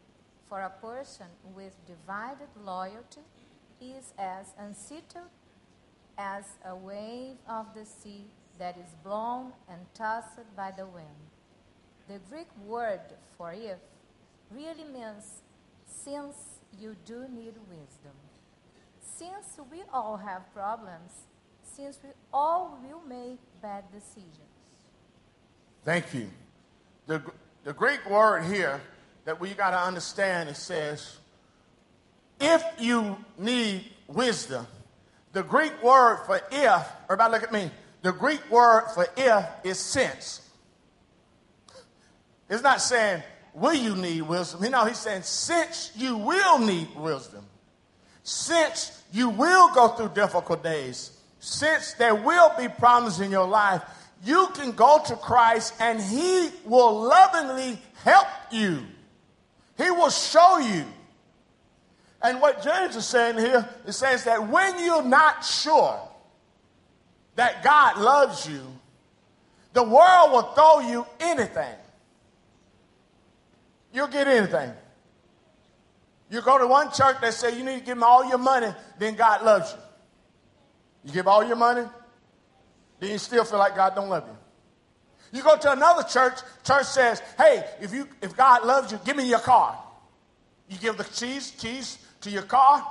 for 0.48 0.60
a 0.60 0.70
person 0.70 1.26
with 1.54 1.74
divided 1.86 2.48
loyalty 2.64 3.22
is 3.80 4.14
as 4.18 4.54
unsettled 4.58 5.30
as 6.18 6.44
a 6.64 6.74
wave 6.74 7.36
of 7.48 7.66
the 7.74 7.84
sea 7.84 8.24
that 8.58 8.76
is 8.78 8.94
blown 9.04 9.52
and 9.68 9.80
tossed 9.94 10.56
by 10.56 10.70
the 10.70 10.86
wind. 10.86 11.06
The 12.08 12.20
Greek 12.30 12.48
word 12.64 13.00
for 13.36 13.52
if 13.52 13.78
really 14.50 14.84
means 14.84 15.42
since 16.06 16.36
you 16.80 16.94
do 17.04 17.26
need 17.34 17.54
wisdom. 17.68 18.14
Since 19.00 19.58
we 19.70 19.82
all 19.92 20.16
have 20.16 20.42
problems, 20.54 21.26
since 21.62 21.98
we 22.02 22.10
all 22.32 22.78
will 22.82 23.02
make 23.08 23.38
bad 23.60 23.84
decisions. 23.92 24.30
Thank 25.84 26.14
you. 26.14 26.30
The, 27.06 27.22
the 27.64 27.72
Greek 27.72 28.08
word 28.08 28.44
here 28.44 28.80
that 29.24 29.40
we 29.40 29.54
got 29.54 29.70
to 29.70 29.78
understand 29.78 30.48
it 30.48 30.56
says, 30.56 31.18
if 32.40 32.62
you 32.78 33.16
need 33.36 33.84
wisdom, 34.06 34.66
the 35.32 35.42
Greek 35.42 35.82
word 35.82 36.20
for 36.26 36.40
if, 36.52 36.88
everybody 37.04 37.32
look 37.32 37.42
at 37.42 37.52
me, 37.52 37.70
the 38.02 38.12
Greek 38.12 38.48
word 38.48 38.84
for 38.94 39.08
if 39.16 39.44
is 39.64 39.78
since. 39.78 40.48
It's 42.48 42.62
not 42.62 42.80
saying, 42.80 43.24
will 43.56 43.74
you 43.74 43.96
need 43.96 44.22
wisdom? 44.22 44.62
You 44.62 44.70
know, 44.70 44.84
he's 44.84 44.98
saying, 44.98 45.22
since 45.22 45.90
you 45.96 46.16
will 46.16 46.58
need 46.58 46.94
wisdom, 46.94 47.44
since 48.22 49.02
you 49.12 49.30
will 49.30 49.72
go 49.74 49.88
through 49.88 50.10
difficult 50.10 50.62
days, 50.62 51.18
since 51.40 51.94
there 51.94 52.14
will 52.14 52.52
be 52.58 52.68
problems 52.68 53.20
in 53.20 53.30
your 53.30 53.46
life, 53.46 53.82
you 54.24 54.48
can 54.54 54.72
go 54.72 55.00
to 55.06 55.16
Christ 55.16 55.74
and 55.80 56.00
he 56.00 56.50
will 56.64 57.02
lovingly 57.02 57.78
help 58.04 58.28
you. 58.50 58.82
He 59.78 59.90
will 59.90 60.10
show 60.10 60.58
you. 60.58 60.84
And 62.22 62.40
what 62.40 62.62
James 62.62 62.96
is 62.96 63.06
saying 63.06 63.38
here, 63.38 63.66
it 63.86 63.92
says 63.92 64.24
that 64.24 64.48
when 64.48 64.84
you're 64.84 65.02
not 65.02 65.44
sure 65.44 65.98
that 67.36 67.62
God 67.62 67.98
loves 67.98 68.48
you, 68.48 68.62
the 69.72 69.82
world 69.82 70.32
will 70.32 70.42
throw 70.54 70.80
you 70.80 71.06
anything. 71.20 71.74
You'll 73.96 74.08
get 74.08 74.28
anything. 74.28 74.72
You 76.28 76.42
go 76.42 76.58
to 76.58 76.66
one 76.66 76.92
church 76.92 77.16
that 77.22 77.32
say 77.32 77.56
you 77.56 77.64
need 77.64 77.78
to 77.78 77.84
give 77.84 77.96
them 77.96 78.02
all 78.02 78.28
your 78.28 78.36
money, 78.36 78.68
then 78.98 79.14
God 79.14 79.42
loves 79.42 79.72
you. 79.72 79.78
You 81.06 81.12
give 81.14 81.26
all 81.26 81.42
your 81.42 81.56
money, 81.56 81.84
then 83.00 83.10
you 83.10 83.16
still 83.16 83.44
feel 83.44 83.58
like 83.58 83.74
God 83.74 83.94
don't 83.94 84.10
love 84.10 84.24
you. 84.28 85.38
You 85.38 85.42
go 85.42 85.56
to 85.56 85.72
another 85.72 86.02
church, 86.02 86.34
church 86.62 86.84
says, 86.84 87.22
hey, 87.38 87.64
if 87.80 87.94
you 87.94 88.06
if 88.20 88.36
God 88.36 88.66
loves 88.66 88.92
you, 88.92 89.00
give 89.02 89.16
me 89.16 89.26
your 89.30 89.38
car. 89.38 89.78
You 90.68 90.76
give 90.76 90.98
the 90.98 91.04
keys, 91.04 91.54
keys 91.56 91.96
to 92.20 92.28
your 92.28 92.42
car, 92.42 92.86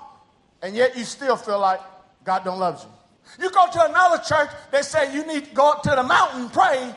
and 0.64 0.76
yet 0.76 0.98
you 0.98 1.04
still 1.04 1.36
feel 1.36 1.60
like 1.60 1.82
God 2.24 2.44
don't 2.44 2.58
love 2.58 2.84
you. 2.84 3.44
You 3.44 3.52
go 3.52 3.70
to 3.70 3.86
another 3.86 4.24
church, 4.24 4.50
they 4.72 4.82
say 4.82 5.14
you 5.14 5.24
need 5.28 5.46
to 5.46 5.54
go 5.54 5.74
up 5.74 5.84
to 5.84 5.92
the 5.92 6.02
mountain 6.02 6.50
pray 6.50 6.96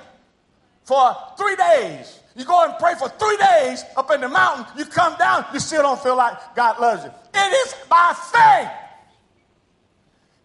for 0.85 1.15
three 1.37 1.57
days. 1.57 2.21
You 2.39 2.45
go 2.45 2.65
and 2.65 2.79
pray 2.79 2.95
for 2.95 3.09
three 3.09 3.37
days 3.37 3.85
up 3.97 4.13
in 4.13 4.21
the 4.21 4.29
mountain, 4.29 4.67
you 4.79 4.85
come 4.85 5.17
down, 5.19 5.45
you 5.53 5.59
still 5.59 5.83
don't 5.83 6.01
feel 6.01 6.17
like 6.17 6.55
God 6.55 6.81
loves 6.81 7.03
you. 7.03 7.11
It 7.35 7.53
is 7.53 7.75
by 7.91 8.15
faith. 8.33 8.71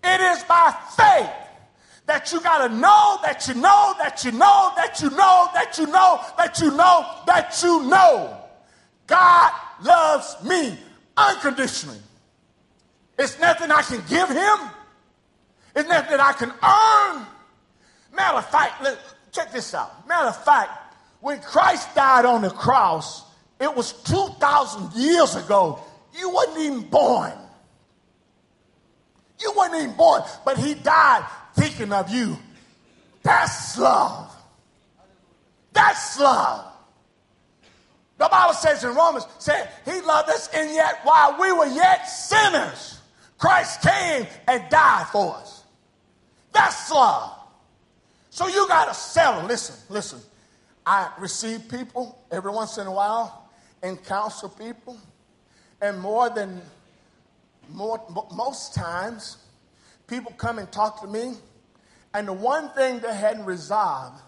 It 0.04 0.20
is 0.20 0.44
by 0.46 0.76
faith 0.98 1.30
that 2.08 2.32
you 2.32 2.42
got 2.42 2.68
to 2.68 2.74
know 2.74 3.20
that 3.22 3.48
you 3.48 3.54
know 3.54 3.94
that 4.00 4.26
you 4.26 4.32
know 4.32 4.72
that 4.76 5.00
you 5.04 5.12
know 5.12 5.50
that 5.54 5.78
you 5.78 5.86
know 5.86 6.20
that 6.36 6.60
you 6.60 6.72
know 6.72 7.06
that 7.28 7.62
you 7.62 7.84
know 7.88 8.38
God 9.06 9.52
loves 9.84 10.36
me 10.44 10.76
unconditionally. 11.16 12.00
It's 13.20 13.40
nothing 13.40 13.70
I 13.70 13.84
can 13.84 14.02
give 14.10 14.30
him. 14.30 14.70
It's 15.76 15.88
nothing 15.88 16.18
that 16.18 16.20
I 16.20 16.34
can 16.34 16.50
earn. 16.50 17.28
Matter 18.16 18.38
of 18.40 18.50
fact, 18.50 18.82
look, 18.82 18.98
check 19.32 19.52
this 19.52 19.76
out. 19.76 20.08
Matter 20.08 20.30
of 20.30 20.44
fact, 20.44 20.83
when 21.24 21.40
Christ 21.40 21.96
died 21.96 22.26
on 22.26 22.42
the 22.42 22.50
cross, 22.50 23.24
it 23.58 23.74
was 23.74 23.94
2,000 23.94 24.92
years 24.92 25.38
ago. 25.38 25.80
You 26.20 26.30
wasn't 26.30 26.58
even 26.58 26.82
born. 26.82 27.32
You 29.40 29.54
wasn't 29.56 29.84
even 29.84 29.96
born, 29.96 30.24
but 30.44 30.58
he 30.58 30.74
died 30.74 31.26
thinking 31.56 31.94
of 31.94 32.10
you. 32.10 32.38
That's 33.24 33.78
love. 33.78 34.36
That's 35.72 36.20
love. 36.20 36.66
The 38.18 38.28
Bible 38.30 38.54
says 38.54 38.84
in 38.84 38.94
Romans, 38.94 39.26
said 39.40 39.70
he 39.86 40.02
loved 40.02 40.30
us, 40.30 40.50
and 40.54 40.72
yet 40.72 41.00
while 41.04 41.40
we 41.40 41.54
were 41.54 41.68
yet 41.68 42.04
sinners, 42.04 43.00
Christ 43.38 43.82
came 43.82 44.28
and 44.50 44.70
died 44.70 45.08
for 45.08 45.36
us. 45.36 45.64
That's 46.52 46.92
love. 46.92 47.32
So 48.30 48.50
you 48.50 48.68
got 48.68 48.90
to 48.90 48.94
settle. 48.94 49.44
Listen, 49.44 49.78
listen. 49.88 50.20
I 50.86 51.12
receive 51.20 51.70
people 51.70 52.18
every 52.32 52.52
once 52.52 52.78
in 52.78 52.88
a 52.88 52.92
while 52.92 53.50
and 53.82 54.04
counsel 54.04 54.50
people, 54.50 54.98
and 55.82 56.00
more 56.00 56.30
than 56.30 56.62
more, 57.70 58.02
most 58.36 58.74
times, 58.74 59.38
people 60.08 60.32
come 60.38 60.60
and 60.60 60.72
talk 60.72 61.02
to 61.02 61.08
me, 61.08 61.34
and 62.14 62.28
the 62.28 62.34
one 62.34 62.70
thing 62.70 63.00
they 63.00 63.14
hadn't 63.14 63.46
resolved 63.46 64.22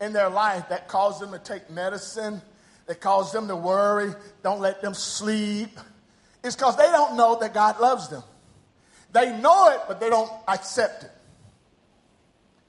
in 0.00 0.12
their 0.12 0.28
life 0.28 0.68
that 0.68 0.88
caused 0.88 1.20
them 1.20 1.32
to 1.32 1.38
take 1.38 1.68
medicine, 1.70 2.40
that 2.86 3.00
caused 3.00 3.32
them 3.32 3.48
to 3.48 3.56
worry, 3.56 4.12
don't 4.42 4.60
let 4.60 4.80
them 4.82 4.94
sleep, 4.94 5.78
is 6.42 6.54
because 6.54 6.76
they 6.76 6.90
don't 6.90 7.16
know 7.16 7.38
that 7.40 7.52
God 7.52 7.80
loves 7.80 8.08
them. 8.08 8.22
They 9.12 9.36
know 9.38 9.68
it, 9.70 9.80
but 9.88 10.00
they 10.00 10.10
don't 10.10 10.30
accept 10.46 11.04
it. 11.04 11.10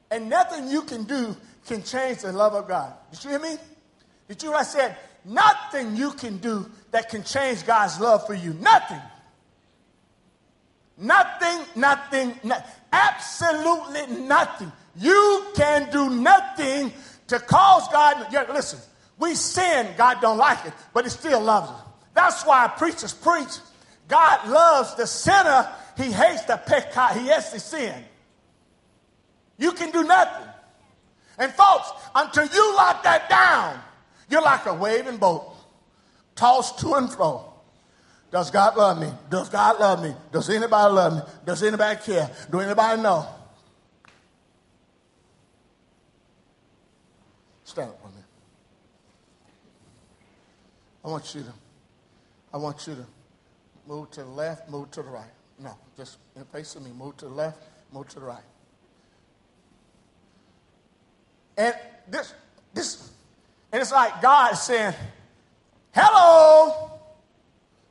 And 0.10 0.30
nothing 0.30 0.68
you 0.68 0.82
can 0.84 1.04
do 1.04 1.36
can 1.68 1.84
change 1.84 2.20
the 2.20 2.32
love 2.32 2.54
of 2.54 2.68
God. 2.68 2.94
Did 3.12 3.24
you 3.24 3.30
hear 3.32 3.40
me? 3.40 3.58
Did 4.28 4.42
you 4.42 4.50
hear 4.50 4.58
I 4.58 4.64
said? 4.64 4.98
Nothing 5.26 5.96
you 5.96 6.12
can 6.12 6.38
do 6.38 6.70
that 6.92 7.10
can 7.10 7.24
change 7.24 7.66
God's 7.66 8.00
love 8.00 8.26
for 8.26 8.34
you. 8.34 8.54
Nothing. 8.54 9.02
Nothing, 10.98 11.60
nothing, 11.76 12.40
no, 12.44 12.58
absolutely 12.92 14.08
nothing. 14.22 14.72
You 14.96 15.46
can 15.56 15.92
do 15.92 16.10
nothing 16.10 16.92
to 17.28 17.40
cause 17.40 17.88
God. 17.90 18.28
Yeah, 18.32 18.46
listen, 18.52 18.80
we 19.20 19.36
sin, 19.36 19.90
God 19.96 20.22
don't 20.22 20.38
like 20.38 20.66
it, 20.66 20.74
but 20.94 21.04
He 21.04 21.12
still 21.12 21.42
loves 21.42 21.70
us. 21.70 21.82
That's 22.16 22.44
why 22.44 22.68
preachers 22.68 23.14
preach. 23.14 23.60
God 24.08 24.50
loves 24.50 24.96
the 24.96 25.06
sinner. 25.06 25.70
He 25.98 26.12
hates 26.12 26.46
the 26.46 26.58
peccat. 26.58 27.18
He 27.18 27.28
hates 27.28 27.52
the 27.52 27.60
sin. 27.60 28.04
You 29.60 29.74
can 29.74 29.92
do 29.92 30.04
nothing. 30.04 30.48
And 31.38 31.52
folks, 31.52 31.92
until 32.16 32.46
you 32.46 32.76
lock 32.76 33.04
that 33.04 33.30
down, 33.30 33.80
you're 34.30 34.42
like 34.42 34.66
a 34.66 34.74
waving 34.74 35.18
boat, 35.18 35.56
tossed 36.36 36.80
to 36.80 36.96
and 36.96 37.12
fro. 37.12 37.54
Does 38.32 38.52
God 38.52 38.76
love 38.76 39.00
me? 39.00 39.10
Does 39.30 39.50
God 39.50 39.80
love 39.80 40.04
me? 40.04 40.14
Does 40.32 40.50
anybody 40.50 40.94
love 40.94 41.14
me? 41.16 41.22
Does 41.46 41.64
anybody 41.64 42.00
care? 42.04 42.30
Do 42.52 42.60
anybody 42.60 43.02
know? 43.02 43.26
Stand 47.64 47.90
up 47.90 48.04
with 48.04 48.16
me. 48.16 48.22
I 51.06 51.08
want 51.10 51.36
you 51.36 51.42
to, 51.42 51.54
I 52.54 52.58
want 52.58 52.86
you 52.88 52.96
to 52.96 53.06
move 53.88 54.12
to 54.12 54.24
the 54.24 54.30
left, 54.30 54.70
move 54.70 54.92
to 54.92 55.04
the 55.04 55.10
right. 55.10 55.32
No, 55.60 55.78
just 55.96 56.18
in 56.36 56.44
face 56.46 56.76
of 56.76 56.84
me. 56.84 56.92
Move 56.92 57.16
to 57.18 57.26
the 57.26 57.32
left, 57.32 57.64
move 57.94 58.08
to 58.10 58.20
the 58.20 58.26
right. 58.26 58.44
And 61.58 61.76
this, 62.08 62.34
this, 62.74 63.10
and 63.72 63.82
it's 63.82 63.92
like 63.92 64.22
God 64.22 64.54
saying, 64.54 64.94
Hello. 65.92 66.92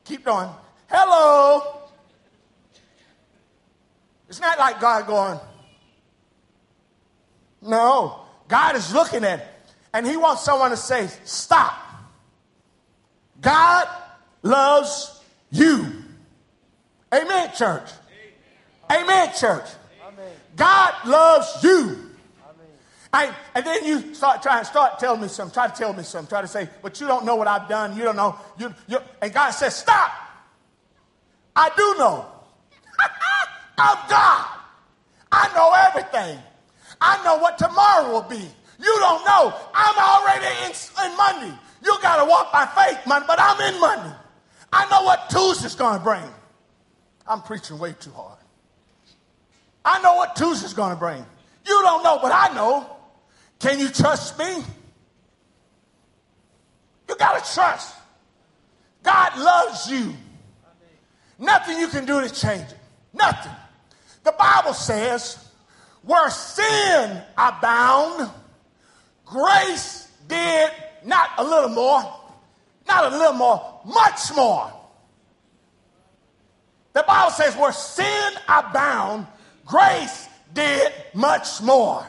Keep 0.05 0.23
going. 0.23 0.49
Hello. 0.89 1.81
It's 4.29 4.39
not 4.39 4.57
like 4.57 4.79
God 4.79 5.05
going, 5.05 5.39
No. 7.61 8.21
God 8.47 8.77
is 8.77 8.93
looking 8.93 9.25
at 9.25 9.39
it, 9.39 9.47
and 9.93 10.07
He 10.07 10.15
wants 10.15 10.43
someone 10.43 10.71
to 10.71 10.77
say, 10.77 11.09
Stop. 11.25 11.73
God 13.41 13.87
loves 14.41 15.21
you. 15.51 15.85
Amen, 17.13 17.51
church. 17.55 17.89
Amen, 18.89 19.31
church. 19.37 19.67
God 20.55 20.93
loves 21.05 21.63
you. 21.63 22.06
I, 23.13 23.33
and 23.55 23.65
then 23.65 23.85
you 23.85 24.13
start 24.13 24.41
trying, 24.41 24.65
start 24.65 24.99
telling 24.99 25.21
me 25.21 25.27
something, 25.27 25.53
try 25.53 25.67
to 25.67 25.73
tell 25.73 25.93
me 25.93 26.03
something, 26.03 26.29
try 26.29 26.41
to 26.41 26.47
say, 26.47 26.69
but 26.81 26.99
you 26.99 27.07
don't 27.07 27.25
know 27.25 27.35
what 27.35 27.47
I've 27.47 27.69
done. 27.69 27.95
You 27.95 28.03
don't 28.03 28.15
know. 28.15 28.37
You, 28.57 28.73
you, 28.87 28.99
and 29.21 29.33
God 29.33 29.51
says, 29.51 29.75
stop. 29.75 30.11
I 31.55 31.69
do 31.75 31.95
know. 31.97 32.25
I'm 33.77 34.09
God. 34.09 34.47
I 35.31 35.51
know 35.55 35.71
everything. 35.87 36.39
I 36.99 37.23
know 37.23 37.37
what 37.37 37.57
tomorrow 37.57 38.11
will 38.11 38.29
be. 38.29 38.49
You 38.79 38.95
don't 38.99 39.25
know. 39.25 39.53
I'm 39.73 39.97
already 39.97 40.45
in, 40.65 40.71
in 40.71 41.17
Monday. 41.17 41.57
You 41.83 41.97
got 42.01 42.23
to 42.23 42.29
walk 42.29 42.51
by 42.51 42.65
faith, 42.65 42.99
Monday, 43.05 43.25
but 43.27 43.39
I'm 43.39 43.73
in 43.73 43.79
Monday. 43.79 44.15
I 44.71 44.89
know 44.89 45.03
what 45.03 45.29
Tuesday's 45.29 45.75
going 45.75 45.97
to 45.97 46.03
bring. 46.03 46.23
I'm 47.25 47.41
preaching 47.41 47.77
way 47.79 47.93
too 47.93 48.11
hard. 48.11 48.37
I 49.83 50.01
know 50.01 50.15
what 50.15 50.35
Tuesday's 50.35 50.73
going 50.73 50.91
to 50.91 50.99
bring. 50.99 51.25
You 51.65 51.81
don't 51.81 52.03
know, 52.03 52.19
but 52.21 52.31
I 52.33 52.53
know. 52.53 52.96
Can 53.59 53.79
you 53.79 53.89
trust 53.89 54.37
me? 54.37 54.63
You 57.09 57.15
got 57.15 57.43
to 57.43 57.53
trust. 57.53 57.95
God 59.03 59.37
loves 59.37 59.89
you. 59.89 60.13
Nothing 61.39 61.79
you 61.79 61.87
can 61.87 62.05
do 62.05 62.21
to 62.21 62.33
change 62.33 62.63
it. 62.63 62.77
Nothing. 63.13 63.53
The 64.23 64.33
Bible 64.33 64.73
says, 64.73 65.37
where 66.03 66.29
sin 66.29 67.21
abound, 67.37 68.29
grace 69.25 70.09
did 70.27 70.71
not 71.05 71.29
a 71.37 71.43
little 71.43 71.69
more, 71.69 72.01
not 72.87 73.11
a 73.11 73.17
little 73.17 73.33
more, 73.33 73.81
much 73.85 74.35
more. 74.35 74.71
The 76.93 77.03
Bible 77.07 77.31
says, 77.31 77.55
where 77.55 77.71
sin 77.71 78.33
abound, 78.47 79.27
grace 79.65 80.27
did 80.53 80.91
much 81.13 81.61
more. 81.61 82.07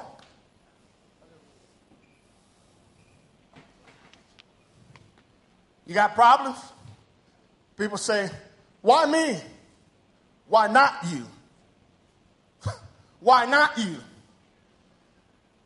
You 5.88 5.94
got 5.94 6.14
problems? 6.14 6.58
People 7.76 7.96
say, 7.96 8.30
Why 8.82 9.06
me? 9.06 9.40
Why 10.46 10.68
not 10.68 10.94
you? 11.10 11.24
Why 13.20 13.46
not 13.46 13.78
you? 13.78 13.96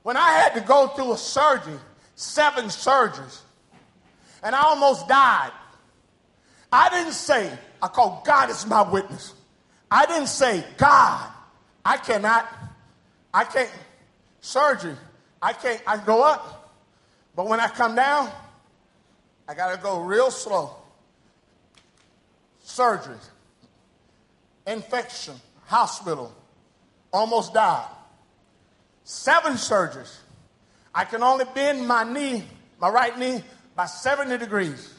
When 0.05 0.17
I 0.17 0.31
had 0.31 0.55
to 0.55 0.61
go 0.61 0.89
through 0.89 1.13
a 1.13 1.19
surgery, 1.19 1.79
seven 2.15 2.67
surgeries, 2.67 3.41
and 4.45 4.55
I 4.55 4.63
almost 4.63 5.09
died, 5.09 5.53
I 6.73 6.89
didn't 6.89 7.13
say, 7.13 7.53
I 7.83 7.89
call 7.89 8.23
God 8.25 8.49
as 8.49 8.67
my 8.67 8.83
witness. 8.83 9.35
I 9.91 10.07
didn't 10.07 10.29
say, 10.29 10.65
God, 10.77 11.31
I 11.85 11.97
cannot, 11.97 12.49
I 13.35 13.45
can't, 13.45 13.71
surgery, 14.41 14.97
I 15.41 15.53
can't, 15.53 15.83
I 15.87 15.97
go 15.99 16.23
up, 16.23 16.73
but 17.35 17.49
when 17.49 17.59
I 17.61 17.69
come 17.69 17.95
down, 17.97 18.31
I 19.49 19.55
got 19.55 19.75
to 19.75 19.83
go 19.83 20.01
real 20.01 20.31
slow. 20.31 20.77
Surgery, 22.63 23.17
infection, 24.67 25.35
hospital, 25.67 26.33
almost 27.13 27.53
died. 27.53 27.89
Seven 29.05 29.55
surgeries. 29.55 30.15
I 30.95 31.05
can 31.05 31.23
only 31.23 31.45
bend 31.55 31.87
my 31.87 32.05
knee, 32.05 32.45
my 32.81 32.89
right 32.89 33.19
knee, 33.19 33.43
by 33.75 33.87
70 33.87 34.39
degrees. 34.39 34.95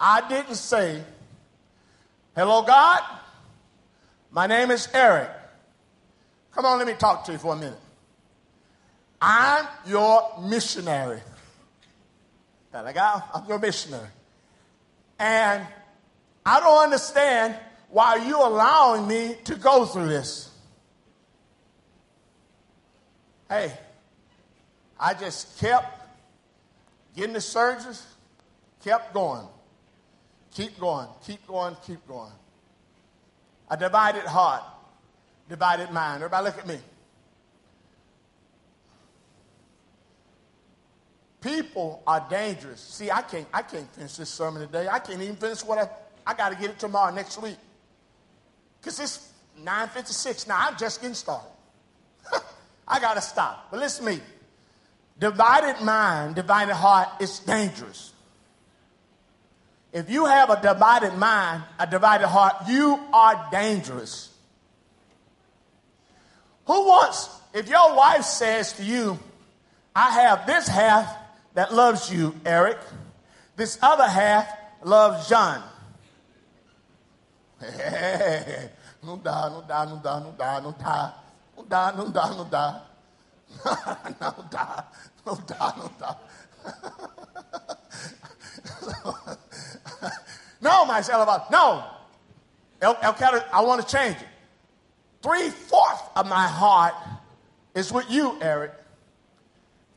I 0.00 0.26
didn't 0.28 0.54
say, 0.54 1.02
Hello, 2.34 2.62
God. 2.62 3.02
My 4.30 4.46
name 4.46 4.70
is 4.70 4.88
Eric. 4.94 5.30
Come 6.52 6.64
on, 6.64 6.78
let 6.78 6.86
me 6.86 6.94
talk 6.94 7.24
to 7.26 7.32
you 7.32 7.38
for 7.38 7.52
a 7.52 7.56
minute. 7.56 7.78
I'm 9.20 9.66
your 9.86 10.40
missionary. 10.40 11.20
Talaga, 12.72 13.22
I'm 13.34 13.48
your 13.48 13.58
missionary. 13.58 14.08
And 15.18 15.66
I 16.44 16.60
don't 16.60 16.84
understand 16.84 17.56
why 17.90 18.16
you're 18.16 18.46
allowing 18.46 19.06
me 19.06 19.36
to 19.44 19.54
go 19.56 19.84
through 19.84 20.08
this. 20.08 20.50
Hey, 23.48 23.72
I 24.98 25.12
just 25.12 25.60
kept 25.60 26.08
getting 27.14 27.34
the 27.34 27.38
surgeries, 27.38 28.02
kept 28.82 29.12
going, 29.12 29.46
keep 30.54 30.78
going, 30.80 31.08
keep 31.26 31.46
going, 31.46 31.76
keep 31.86 32.06
going. 32.08 32.32
A 33.70 33.76
divided 33.76 34.24
heart, 34.24 34.62
divided 35.48 35.90
mind. 35.90 36.22
Everybody 36.22 36.44
look 36.46 36.58
at 36.58 36.66
me. 36.66 36.78
People 41.42 42.02
are 42.06 42.24
dangerous. 42.30 42.80
See, 42.80 43.10
I 43.10 43.20
can't, 43.22 43.46
I 43.52 43.62
can't 43.62 43.92
finish 43.94 44.16
this 44.16 44.30
sermon 44.30 44.62
today. 44.64 44.86
I 44.88 45.00
can't 45.00 45.20
even 45.20 45.36
finish 45.36 45.64
what 45.64 45.78
I, 45.78 45.88
I 46.24 46.34
got 46.34 46.50
to 46.50 46.54
get 46.54 46.70
it 46.70 46.78
tomorrow, 46.78 47.12
next 47.12 47.42
week. 47.42 47.56
Because 48.80 49.00
it's 49.00 49.28
9.56. 49.60 50.46
Now, 50.46 50.56
I'm 50.60 50.76
just 50.78 51.00
getting 51.00 51.14
started. 51.14 51.50
I 52.88 53.00
got 53.00 53.14
to 53.14 53.20
stop. 53.20 53.68
But 53.72 53.80
listen 53.80 54.04
to 54.04 54.12
me. 54.12 54.20
Divided 55.18 55.84
mind, 55.84 56.36
divided 56.36 56.74
heart 56.74 57.08
is 57.20 57.40
dangerous. 57.40 58.12
If 59.92 60.08
you 60.08 60.24
have 60.26 60.48
a 60.48 60.60
divided 60.60 61.14
mind, 61.18 61.64
a 61.78 61.86
divided 61.86 62.28
heart, 62.28 62.54
you 62.68 62.98
are 63.12 63.48
dangerous. 63.50 64.32
Who 66.66 66.86
wants, 66.86 67.28
if 67.52 67.68
your 67.68 67.96
wife 67.96 68.22
says 68.22 68.72
to 68.74 68.84
you, 68.84 69.18
I 69.94 70.10
have 70.10 70.46
this 70.46 70.66
half 70.68 71.21
that 71.54 71.74
loves 71.74 72.12
you, 72.12 72.34
Eric, 72.44 72.78
this 73.56 73.78
other 73.82 74.08
half 74.08 74.46
loves 74.84 75.28
John. 75.28 75.62
No 79.02 79.16
dá, 79.16 79.48
no 79.48 79.62
não 79.86 80.00
dá, 80.00 80.60
não 80.60 80.72
dá. 80.72 81.14
Não 81.56 81.64
dá, 81.68 81.92
não 81.92 82.10
dá, 82.10 82.26
não 82.28 82.48
dá. 82.48 82.82
Não 83.64 84.44
dá, 84.48 84.84
não 85.26 85.34
dá, 85.34 85.74
não 85.76 85.90
dá. 85.98 86.16
Não, 90.60 90.86
mas 90.86 91.08
ela 91.08 91.24
vai, 91.24 91.44
não. 91.50 91.90
Eu, 92.80 92.96
eu 93.02 93.14
I 93.52 93.60
want 93.64 93.82
to 93.82 93.88
change 93.88 94.16
it. 94.16 94.28
Three 95.20 95.50
fourths 95.50 96.02
of 96.16 96.28
my 96.28 96.46
heart 96.46 96.94
is 97.74 97.92
with 97.92 98.08
you, 98.08 98.38
Eric. 98.40 98.72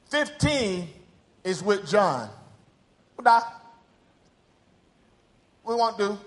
15 0.10 0.88
is 1.46 1.64
with 1.64 1.88
John. 1.88 2.30
What 3.16 3.46
we 5.64 5.76
won't 5.76 5.98
do? 5.98 6.18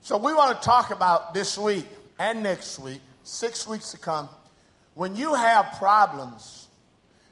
So 0.00 0.16
we 0.16 0.32
want 0.34 0.60
to 0.60 0.64
talk 0.64 0.90
about 0.90 1.34
this 1.34 1.58
week 1.58 1.86
and 2.18 2.42
next 2.42 2.78
week, 2.78 3.00
six 3.22 3.68
weeks 3.68 3.90
to 3.92 3.98
come. 3.98 4.28
When 4.94 5.14
you 5.14 5.34
have 5.34 5.74
problems, 5.78 6.68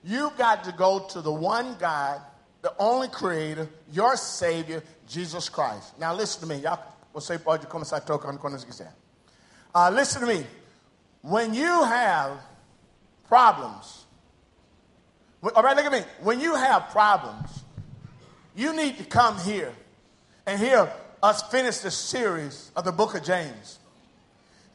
you've 0.04 0.36
got 0.36 0.64
to 0.64 0.72
go 0.72 1.06
to 1.10 1.20
the 1.20 1.32
one 1.32 1.76
God, 1.78 2.20
the 2.62 2.74
only 2.78 3.08
creator, 3.08 3.68
your 3.90 4.16
Savior, 4.16 4.82
Jesus 5.08 5.48
Christ. 5.48 5.98
Now 5.98 6.14
listen 6.14 6.42
to 6.42 6.54
me. 6.54 6.60
Y'all, 6.62 6.78
você 7.14 7.38
quiser. 7.38 8.88
Uh, 9.74 9.90
listen 9.90 10.20
to 10.20 10.26
me. 10.26 10.46
When 11.22 11.54
you 11.54 11.84
have 11.84 12.38
problems, 13.28 14.03
all 15.52 15.62
right, 15.62 15.76
look 15.76 15.84
at 15.84 15.92
me. 15.92 16.02
When 16.20 16.40
you 16.40 16.54
have 16.54 16.90
problems, 16.90 17.64
you 18.54 18.74
need 18.74 18.98
to 18.98 19.04
come 19.04 19.38
here 19.38 19.72
and 20.46 20.58
hear 20.58 20.90
us 21.22 21.42
finish 21.50 21.78
the 21.78 21.90
series 21.90 22.70
of 22.76 22.84
the 22.84 22.92
book 22.92 23.14
of 23.14 23.22
James. 23.22 23.78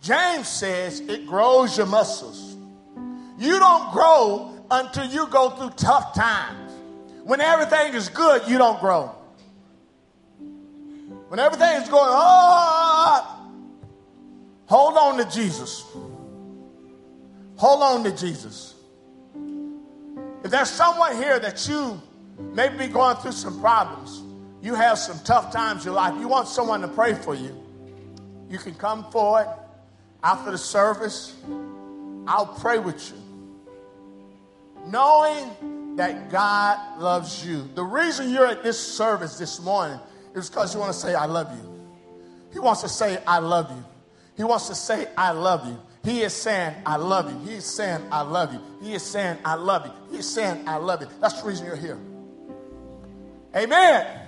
James 0.01 0.47
says 0.47 0.99
it 1.01 1.27
grows 1.27 1.77
your 1.77 1.87
muscles. 1.87 2.55
You 3.37 3.59
don't 3.59 3.91
grow 3.91 4.65
until 4.71 5.05
you 5.05 5.27
go 5.27 5.49
through 5.51 5.71
tough 5.71 6.13
times. 6.13 6.73
When 7.23 7.41
everything 7.41 7.93
is 7.93 8.09
good, 8.09 8.47
you 8.47 8.57
don't 8.57 8.79
grow. 8.79 9.15
When 11.29 11.39
everything 11.39 11.81
is 11.81 11.89
going, 11.89 12.09
oh, 12.11 13.49
hold 14.65 14.97
on 14.97 15.17
to 15.17 15.25
Jesus. 15.25 15.85
Hold 17.57 17.83
on 17.83 18.03
to 18.03 18.11
Jesus. 18.11 18.73
If 20.49 20.53
there's 20.53 20.71
someone 20.71 21.15
here 21.15 21.37
that 21.37 21.67
you 21.67 22.01
may 22.39 22.69
be 22.69 22.87
going 22.87 23.17
through 23.17 23.33
some 23.33 23.61
problems, 23.61 24.23
you 24.63 24.73
have 24.73 24.97
some 24.97 25.19
tough 25.19 25.53
times 25.53 25.81
in 25.81 25.91
your 25.91 25.93
life, 25.93 26.19
you 26.19 26.27
want 26.27 26.47
someone 26.47 26.81
to 26.81 26.87
pray 26.87 27.13
for 27.13 27.35
you, 27.35 27.55
you 28.49 28.57
can 28.57 28.73
come 28.73 29.11
forward 29.11 29.47
after 30.23 30.49
the 30.49 30.57
service. 30.57 31.35
I'll 32.25 32.47
pray 32.47 32.79
with 32.79 33.11
you. 33.11 34.87
Knowing 34.87 35.95
that 35.97 36.31
God 36.31 36.99
loves 36.99 37.45
you. 37.45 37.69
The 37.75 37.83
reason 37.83 38.31
you're 38.31 38.47
at 38.47 38.63
this 38.63 38.79
service 38.79 39.37
this 39.37 39.61
morning 39.61 39.99
is 40.33 40.49
because 40.49 40.73
you 40.73 40.79
want 40.79 40.93
to 40.93 40.99
say, 40.99 41.13
I 41.13 41.25
love 41.25 41.55
you. 41.55 41.91
He 42.53 42.57
wants 42.57 42.81
to 42.81 42.89
say, 42.89 43.19
I 43.27 43.37
love 43.37 43.69
you. 43.69 43.85
He 44.35 44.43
wants 44.43 44.67
to 44.69 44.73
say, 44.73 45.09
I 45.15 45.29
love 45.29 45.67
you. 45.67 45.79
He 46.09 46.23
is 46.23 46.33
saying, 46.33 46.73
I 46.87 46.95
love 46.95 47.31
you. 47.31 47.37
He 47.47 47.57
is 47.57 47.65
saying, 47.65 48.01
I 48.11 48.21
love 48.21 48.51
you. 48.51 48.59
He 48.81 48.95
is 48.95 49.03
saying, 49.03 49.37
I 49.45 49.53
love 49.53 49.85
you. 49.85 49.91
He 50.09 50.17
is 50.17 50.27
saying, 50.27 50.67
I 50.67 50.77
love 50.77 51.01
you. 51.01 51.07
That's 51.21 51.39
the 51.39 51.47
reason 51.47 51.67
you're 51.67 51.75
here. 51.75 51.99
Amen. 53.55 54.19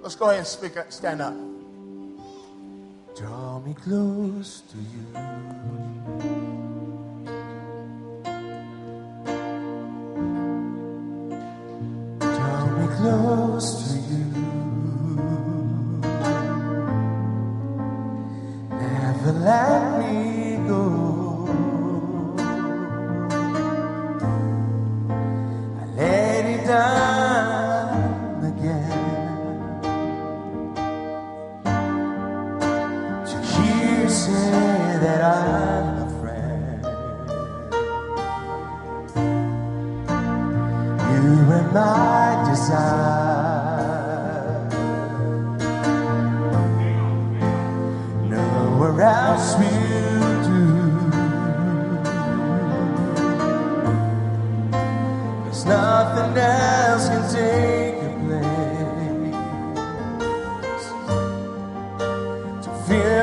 Let's 0.00 0.16
go 0.16 0.28
ahead 0.30 0.38
and 0.38 0.46
speak 0.46 0.72
stand 0.88 1.20
up. 1.20 1.34
Draw 3.14 3.60
me 3.60 3.74
close 3.74 4.62
to 4.70 4.78
you. 4.78 5.47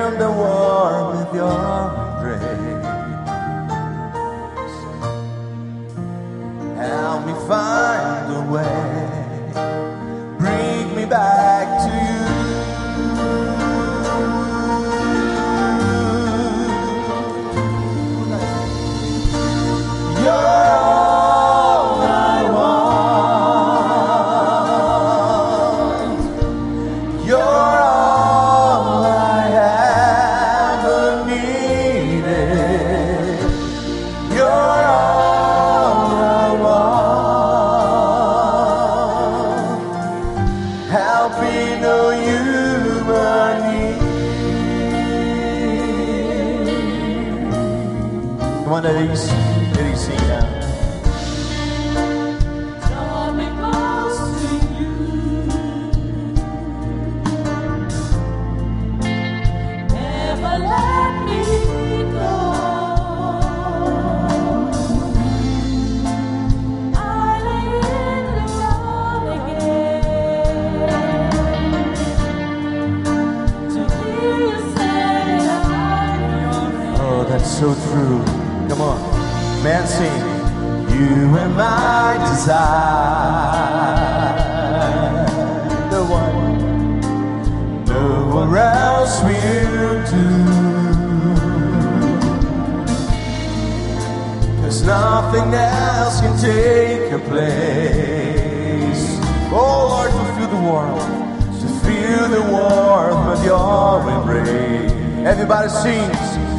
Feel 0.09 0.19
the 0.19 0.31
warmth 0.31 1.27
of 1.27 1.35
your 1.35 2.04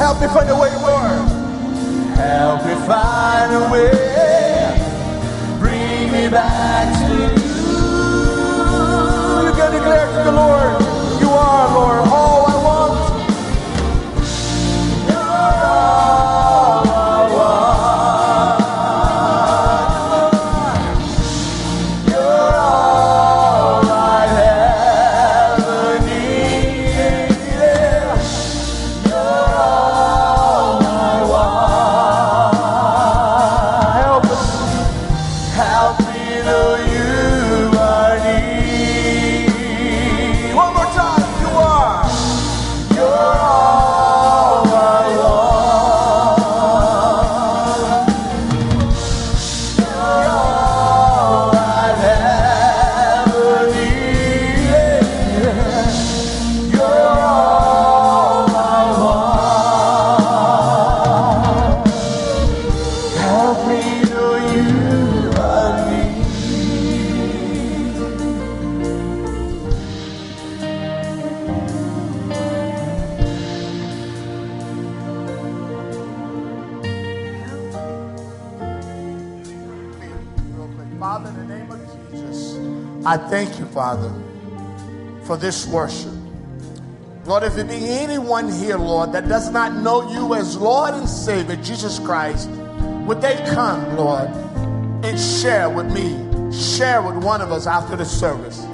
Help 0.06 0.20
me 0.20 0.28
find 0.28 0.48
a 0.48 0.54
way, 0.54 0.72
Lord. 0.82 1.28
Help 2.16 2.64
me 2.64 2.74
find 2.86 3.52
a 3.52 3.72
way. 3.72 4.05
I 83.06 83.16
thank 83.16 83.60
you, 83.60 83.66
Father, 83.66 84.12
for 85.22 85.36
this 85.36 85.64
worship. 85.68 86.10
Lord, 87.24 87.44
if 87.44 87.54
there 87.54 87.64
be 87.64 87.88
anyone 87.88 88.50
here, 88.52 88.76
Lord, 88.76 89.12
that 89.12 89.28
does 89.28 89.48
not 89.52 89.76
know 89.76 90.10
you 90.10 90.34
as 90.34 90.56
Lord 90.56 90.92
and 90.94 91.08
Savior, 91.08 91.54
Jesus 91.54 92.00
Christ, 92.00 92.50
would 93.06 93.20
they 93.20 93.36
come, 93.54 93.96
Lord, 93.96 94.28
and 95.04 95.20
share 95.20 95.70
with 95.70 95.86
me, 95.92 96.16
share 96.52 97.00
with 97.00 97.22
one 97.22 97.40
of 97.40 97.52
us 97.52 97.68
after 97.68 97.94
the 97.94 98.04
service? 98.04 98.66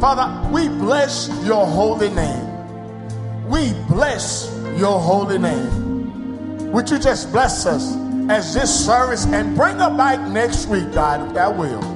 Father, 0.00 0.48
we 0.50 0.68
bless 0.68 1.28
your 1.44 1.66
holy 1.66 2.10
name. 2.10 3.48
We 3.48 3.72
bless 3.88 4.48
your 4.78 5.00
holy 5.00 5.38
name. 5.38 6.70
Would 6.70 6.88
you 6.88 7.00
just 7.00 7.32
bless 7.32 7.66
us 7.66 7.96
as 8.30 8.54
this 8.54 8.86
service 8.86 9.26
and 9.26 9.56
bring 9.56 9.80
us 9.80 9.96
back 9.96 10.20
next 10.28 10.66
week, 10.66 10.92
God, 10.92 11.26
if 11.26 11.34
that 11.34 11.56
will. 11.56 11.95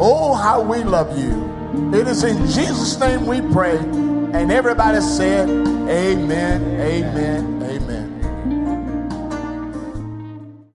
Oh, 0.00 0.34
how 0.34 0.60
we 0.60 0.82
love 0.82 1.16
you. 1.18 1.54
It 1.94 2.08
is 2.08 2.24
in 2.24 2.46
Jesus' 2.46 2.98
name 2.98 3.26
we 3.26 3.40
pray. 3.52 3.76
And 3.78 4.50
everybody 4.50 5.00
said, 5.00 5.48
Amen, 5.48 6.80
amen, 6.80 7.62